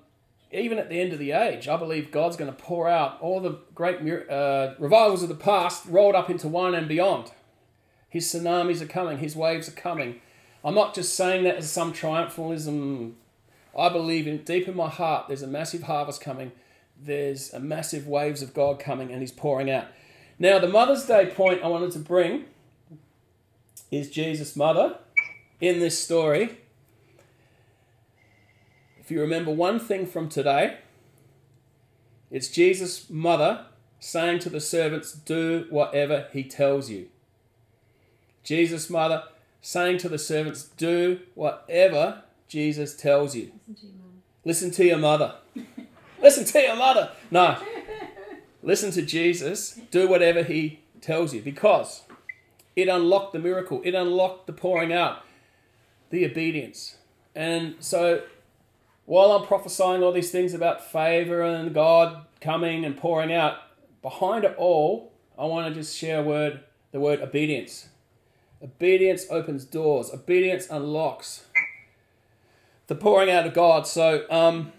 even 0.52 0.80
at 0.80 0.90
the 0.90 1.00
end 1.00 1.14
of 1.14 1.20
the 1.20 1.32
age, 1.32 1.68
I 1.68 1.78
believe 1.78 2.12
God's 2.12 2.36
going 2.36 2.52
to 2.52 2.58
pour 2.58 2.90
out 2.90 3.22
all 3.22 3.40
the 3.40 3.60
great 3.76 3.98
uh, 4.30 4.74
revivals 4.80 5.22
of 5.22 5.30
the 5.30 5.36
past 5.36 5.86
rolled 5.86 6.16
up 6.16 6.30
into 6.32 6.48
one 6.48 6.74
and 6.74 6.88
beyond. 6.88 7.32
His 8.10 8.26
tsunamis 8.26 8.82
are 8.82 8.88
coming, 8.88 9.20
his 9.20 9.36
waves 9.36 9.70
are 9.70 9.74
coming. 9.74 10.20
I'm 10.66 10.76
not 10.76 10.94
just 10.94 11.16
saying 11.16 11.44
that 11.44 11.56
as 11.58 11.72
some 11.72 11.94
triumphalism. 11.94 13.14
I 13.78 13.90
believe 13.90 14.28
in 14.28 14.40
deep 14.40 14.68
in 14.68 14.76
my 14.76 14.90
heart 14.90 15.28
there's 15.28 15.42
a 15.42 15.48
massive 15.48 15.84
harvest 15.84 16.22
coming. 16.22 16.52
There's 17.00 17.54
a 17.54 17.60
massive 17.60 18.08
waves 18.08 18.42
of 18.42 18.54
God 18.54 18.80
coming 18.80 19.12
and 19.12 19.22
he's 19.22 19.32
pouring 19.32 19.70
out. 19.70 19.88
Now 20.38 20.60
the 20.60 20.68
Mother's 20.68 21.06
Day 21.06 21.28
point 21.28 21.64
I 21.64 21.68
wanted 21.68 21.92
to 21.92 22.00
bring 22.00 22.46
is 23.92 24.10
Jesus' 24.10 24.56
mother 24.56 24.98
in 25.60 25.80
this 25.80 26.02
story. 26.02 26.58
If 29.00 29.12
you 29.12 29.22
remember 29.22 29.52
one 29.52 29.80
thing 29.80 30.06
from 30.06 30.30
today, 30.30 30.78
it's 32.30 32.48
Jesus' 32.48 33.10
mother 33.10 33.66
saying 34.00 34.40
to 34.40 34.50
the 34.50 34.62
servants, 34.62 35.12
Do 35.12 35.68
whatever 35.70 36.28
he 36.32 36.44
tells 36.44 36.90
you. 36.90 37.08
Jesus' 38.44 38.90
mother 38.90 39.24
saying 39.62 39.98
to 40.00 40.10
the 40.10 40.18
servants, 40.18 40.64
Do 40.64 41.20
whatever 41.36 42.24
Jesus 42.52 42.94
tells 42.94 43.34
you. 43.34 43.54
Listen 44.44 44.72
to 44.72 44.84
your 44.84 44.98
mother. 44.98 45.36
Listen 46.22 46.44
to 46.44 46.60
your 46.60 46.76
mother. 46.76 47.12
No. 47.32 47.58
Listen 48.62 48.92
to 48.92 49.02
Jesus. 49.02 49.80
Do 49.90 50.06
whatever 50.10 50.44
he 50.44 50.82
tells 51.00 51.34
you 51.34 51.42
because 51.42 52.04
it 52.76 52.90
unlocked 52.90 53.32
the 53.32 53.40
miracle, 53.40 53.82
it 53.86 53.96
unlocked 53.96 54.48
the 54.48 54.54
pouring 54.54 54.92
out, 54.92 55.24
the 56.10 56.26
obedience. 56.26 56.98
And 57.34 57.76
so 57.80 58.24
while 59.06 59.32
I'm 59.32 59.48
prophesying 59.48 60.04
all 60.04 60.12
these 60.12 60.30
things 60.32 60.54
about 60.54 60.92
favor 60.92 61.42
and 61.42 61.74
God 61.74 62.26
coming 62.42 62.84
and 62.84 62.98
pouring 62.98 63.32
out, 63.32 63.60
behind 64.02 64.44
it 64.44 64.56
all, 64.58 65.14
I 65.40 65.46
want 65.46 65.74
to 65.74 65.80
just 65.80 65.98
share 65.98 66.20
a 66.20 66.24
word, 66.24 66.60
the 66.92 67.00
word 67.00 67.22
obedience. 67.22 67.88
Obedience 68.62 69.26
opens 69.30 69.64
doors. 69.64 70.12
Obedience 70.14 70.68
unlocks 70.70 71.46
the 72.92 72.96
pouring 72.96 73.30
out 73.30 73.48
of 73.48 73.54
God. 73.54 73.88
So 73.88 74.26
um, 74.30 74.74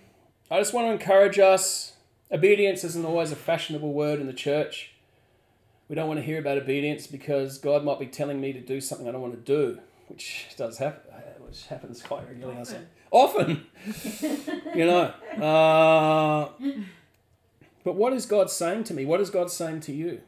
I 0.51 0.59
just 0.59 0.75
want 0.75 0.87
to 0.87 0.93
encourage 0.93 1.39
us. 1.39 1.95
Obedience 2.31 2.85
isn't 2.85 3.07
always 3.07 3.33
a 3.33 3.37
fashionable 3.37 3.91
word 3.91 4.21
in 4.21 4.27
the 4.27 4.35
church. 4.35 4.93
We 5.89 5.97
don't 5.97 6.09
want 6.09 6.21
to 6.21 6.23
hear 6.23 6.39
about 6.39 6.59
obedience 6.59 7.07
because 7.07 7.57
God 7.57 7.85
might 7.85 7.99
be 7.99 8.05
telling 8.05 8.39
me 8.39 8.53
to 8.53 8.61
do 8.61 8.83
something 8.83 9.09
I 9.09 9.13
don't 9.13 9.23
want 9.23 9.33
to 9.33 9.41
do, 9.41 9.79
which 10.09 10.49
does 10.59 10.77
happen, 10.77 11.11
which 11.39 11.69
happens 11.69 12.03
quite 12.03 12.29
regularly. 12.29 12.61
Often, 12.61 12.87
Often. 13.11 13.67
you 14.75 14.85
know. 14.85 15.15
Uh, 15.43 16.51
but 17.83 17.95
what 17.95 18.13
is 18.13 18.27
God 18.27 18.51
saying 18.51 18.85
to 18.85 18.95
me? 18.95 19.07
What 19.07 19.23
is 19.23 19.31
God 19.31 19.51
saying 19.51 19.81
to 19.81 19.93
you? 19.93 20.21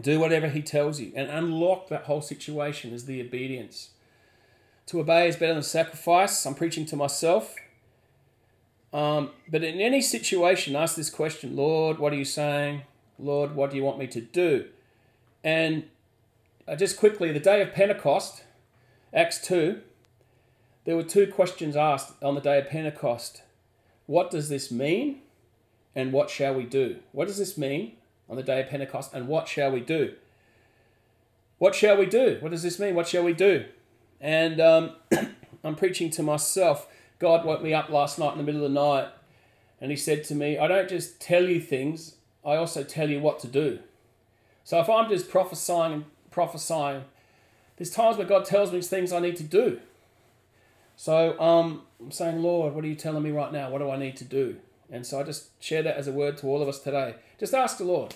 Do 0.00 0.20
whatever 0.20 0.46
he 0.46 0.62
tells 0.62 1.00
you 1.00 1.10
and 1.16 1.28
unlock 1.28 1.88
that 1.88 2.04
whole 2.04 2.22
situation 2.22 2.92
is 2.92 3.06
the 3.06 3.20
obedience. 3.20 3.90
To 4.90 5.00
obey 5.00 5.28
is 5.28 5.36
better 5.36 5.54
than 5.54 5.62
sacrifice. 5.62 6.44
I'm 6.44 6.54
preaching 6.54 6.84
to 6.86 6.96
myself. 6.96 7.54
Um, 8.92 9.30
but 9.48 9.62
in 9.62 9.80
any 9.80 10.00
situation, 10.02 10.74
ask 10.74 10.96
this 10.96 11.10
question 11.10 11.54
Lord, 11.54 11.98
what 11.98 12.12
are 12.12 12.16
you 12.16 12.24
saying? 12.24 12.82
Lord, 13.18 13.54
what 13.54 13.70
do 13.70 13.76
you 13.76 13.84
want 13.84 13.98
me 13.98 14.06
to 14.08 14.20
do? 14.20 14.66
And 15.44 15.84
uh, 16.66 16.76
just 16.76 16.98
quickly, 16.98 17.32
the 17.32 17.40
day 17.40 17.62
of 17.62 17.72
Pentecost, 17.72 18.42
Acts 19.14 19.40
2, 19.46 19.80
there 20.84 20.96
were 20.96 21.02
two 21.02 21.26
questions 21.26 21.76
asked 21.76 22.14
on 22.22 22.34
the 22.34 22.40
day 22.40 22.58
of 22.58 22.68
Pentecost. 22.68 23.42
What 24.06 24.30
does 24.30 24.48
this 24.48 24.70
mean? 24.70 25.20
And 25.94 26.12
what 26.12 26.30
shall 26.30 26.54
we 26.54 26.64
do? 26.64 26.96
What 27.12 27.28
does 27.28 27.38
this 27.38 27.56
mean? 27.56 27.92
on 28.30 28.36
the 28.36 28.42
day 28.44 28.60
of 28.60 28.68
Pentecost, 28.68 29.12
and 29.12 29.26
what 29.26 29.48
shall 29.48 29.72
we 29.72 29.80
do? 29.80 30.14
What 31.58 31.74
shall 31.74 31.96
we 31.96 32.06
do? 32.06 32.38
What 32.40 32.52
does 32.52 32.62
this 32.62 32.78
mean? 32.78 32.94
What 32.94 33.08
shall 33.08 33.24
we 33.24 33.34
do? 33.34 33.66
And 34.20 34.60
um, 34.60 34.90
I'm 35.64 35.76
preaching 35.76 36.10
to 36.10 36.22
myself. 36.22 36.86
God 37.18 37.44
woke 37.44 37.62
me 37.62 37.74
up 37.74 37.88
last 37.88 38.18
night 38.18 38.32
in 38.32 38.38
the 38.38 38.44
middle 38.44 38.64
of 38.64 38.72
the 38.72 38.80
night 38.80 39.08
and 39.80 39.90
He 39.90 39.96
said 39.96 40.24
to 40.24 40.34
me, 40.34 40.58
I 40.58 40.68
don't 40.68 40.88
just 40.88 41.20
tell 41.20 41.48
you 41.48 41.60
things, 41.60 42.16
I 42.44 42.56
also 42.56 42.82
tell 42.82 43.08
you 43.08 43.20
what 43.20 43.40
to 43.40 43.46
do. 43.46 43.80
So 44.64 44.78
if 44.80 44.88
I'm 44.88 45.08
just 45.08 45.30
prophesying 45.30 45.92
and 45.92 46.04
prophesying, 46.30 47.04
there's 47.76 47.90
times 47.90 48.18
where 48.18 48.26
God 48.26 48.44
tells 48.44 48.72
me 48.72 48.80
things 48.82 49.12
I 49.12 49.20
need 49.20 49.36
to 49.36 49.42
do. 49.42 49.80
So 50.96 51.40
um, 51.40 51.82
I'm 51.98 52.10
saying, 52.10 52.42
Lord, 52.42 52.74
what 52.74 52.84
are 52.84 52.88
you 52.88 52.94
telling 52.94 53.22
me 53.22 53.30
right 53.30 53.52
now? 53.52 53.70
What 53.70 53.78
do 53.78 53.90
I 53.90 53.96
need 53.96 54.16
to 54.18 54.24
do? 54.24 54.56
And 54.90 55.06
so 55.06 55.18
I 55.18 55.22
just 55.22 55.50
share 55.62 55.82
that 55.82 55.96
as 55.96 56.06
a 56.06 56.12
word 56.12 56.36
to 56.38 56.46
all 56.46 56.60
of 56.60 56.68
us 56.68 56.78
today. 56.78 57.14
Just 57.38 57.54
ask 57.54 57.78
the 57.78 57.84
Lord. 57.84 58.14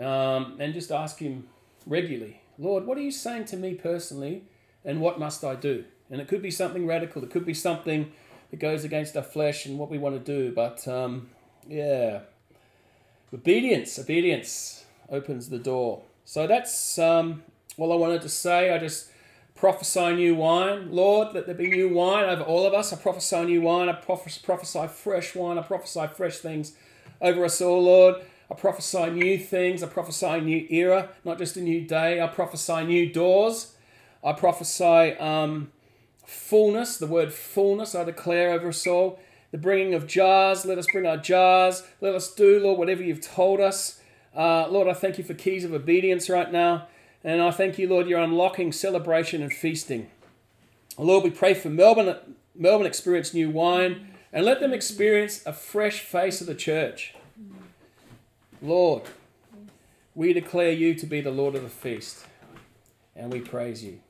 Um, 0.00 0.56
and 0.58 0.72
just 0.72 0.90
ask 0.90 1.18
Him 1.18 1.46
regularly, 1.86 2.40
Lord, 2.58 2.86
what 2.86 2.96
are 2.96 3.02
you 3.02 3.10
saying 3.10 3.44
to 3.46 3.56
me 3.56 3.74
personally? 3.74 4.44
And 4.84 5.00
what 5.00 5.18
must 5.18 5.44
I 5.44 5.54
do? 5.54 5.84
And 6.10 6.20
it 6.20 6.28
could 6.28 6.42
be 6.42 6.50
something 6.50 6.86
radical. 6.86 7.22
It 7.24 7.30
could 7.30 7.46
be 7.46 7.54
something 7.54 8.12
that 8.50 8.60
goes 8.60 8.84
against 8.84 9.16
our 9.16 9.22
flesh 9.22 9.66
and 9.66 9.78
what 9.78 9.90
we 9.90 9.98
want 9.98 10.24
to 10.24 10.32
do. 10.32 10.54
But 10.54 10.86
um, 10.86 11.30
yeah, 11.66 12.20
obedience, 13.32 13.98
obedience 13.98 14.84
opens 15.10 15.48
the 15.48 15.58
door. 15.58 16.02
So 16.24 16.46
that's 16.46 16.98
um, 16.98 17.42
all 17.76 17.92
I 17.92 17.96
wanted 17.96 18.22
to 18.22 18.28
say. 18.28 18.72
I 18.72 18.78
just 18.78 19.10
prophesy 19.54 20.14
new 20.14 20.34
wine. 20.34 20.92
Lord, 20.92 21.34
let 21.34 21.46
there 21.46 21.54
be 21.54 21.68
new 21.68 21.88
wine 21.88 22.28
over 22.28 22.42
all 22.42 22.66
of 22.66 22.74
us. 22.74 22.92
I 22.92 22.96
prophesy 22.96 23.44
new 23.44 23.62
wine. 23.62 23.88
I 23.88 23.92
prophesy 23.92 24.86
fresh 24.88 25.34
wine. 25.34 25.58
I 25.58 25.62
prophesy 25.62 26.06
fresh 26.14 26.38
things 26.38 26.74
over 27.20 27.44
us 27.44 27.60
all, 27.60 27.84
Lord. 27.84 28.16
I 28.50 28.54
prophesy 28.54 29.10
new 29.10 29.38
things. 29.38 29.82
I 29.82 29.86
prophesy 29.86 30.26
a 30.26 30.40
new 30.40 30.66
era, 30.68 31.08
not 31.24 31.38
just 31.38 31.56
a 31.56 31.60
new 31.60 31.86
day. 31.86 32.20
I 32.20 32.26
prophesy 32.26 32.84
new 32.84 33.10
doors. 33.12 33.74
I 34.24 34.32
prophesy 34.32 35.16
um, 35.18 35.70
fullness, 36.24 36.96
the 36.96 37.06
word 37.06 37.32
fullness, 37.32 37.94
I 37.94 38.04
declare 38.04 38.52
over 38.52 38.68
us 38.68 38.86
all. 38.86 39.20
The 39.50 39.58
bringing 39.58 39.94
of 39.94 40.08
jars. 40.08 40.64
Let 40.64 40.78
us 40.78 40.86
bring 40.90 41.06
our 41.06 41.16
jars. 41.16 41.84
Let 42.00 42.14
us 42.14 42.34
do, 42.34 42.58
Lord, 42.58 42.76
whatever 42.76 43.04
you've 43.04 43.20
told 43.20 43.60
us. 43.60 44.00
Uh, 44.34 44.66
Lord, 44.68 44.88
I 44.88 44.94
thank 44.94 45.16
you 45.16 45.22
for 45.22 45.34
keys 45.34 45.64
of 45.64 45.72
obedience 45.72 46.28
right 46.28 46.50
now. 46.50 46.88
And 47.22 47.40
I 47.40 47.52
thank 47.52 47.78
you, 47.78 47.88
Lord, 47.88 48.08
you're 48.08 48.18
unlocking 48.18 48.72
celebration 48.72 49.42
and 49.42 49.52
feasting. 49.52 50.10
Lord, 50.98 51.22
we 51.22 51.30
pray 51.30 51.54
for 51.54 51.70
Melbourne. 51.70 52.16
Melbourne 52.56 52.86
experience 52.86 53.34
new 53.34 53.50
wine 53.50 54.08
and 54.32 54.44
let 54.44 54.60
them 54.60 54.72
experience 54.72 55.44
a 55.46 55.52
fresh 55.52 56.00
face 56.00 56.40
of 56.40 56.46
the 56.46 56.54
church. 56.54 57.14
Lord, 58.60 59.02
we 60.14 60.32
declare 60.32 60.72
you 60.72 60.94
to 60.94 61.06
be 61.06 61.20
the 61.20 61.30
Lord 61.30 61.54
of 61.54 61.62
the 61.62 61.68
feast 61.68 62.26
and 63.16 63.32
we 63.32 63.40
praise 63.40 63.84
you. 63.84 64.00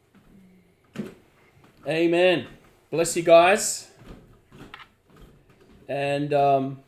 Amen. 1.87 2.47
Bless 2.91 3.15
you 3.15 3.23
guys. 3.23 3.91
And 5.87 6.33
um, 6.33 6.84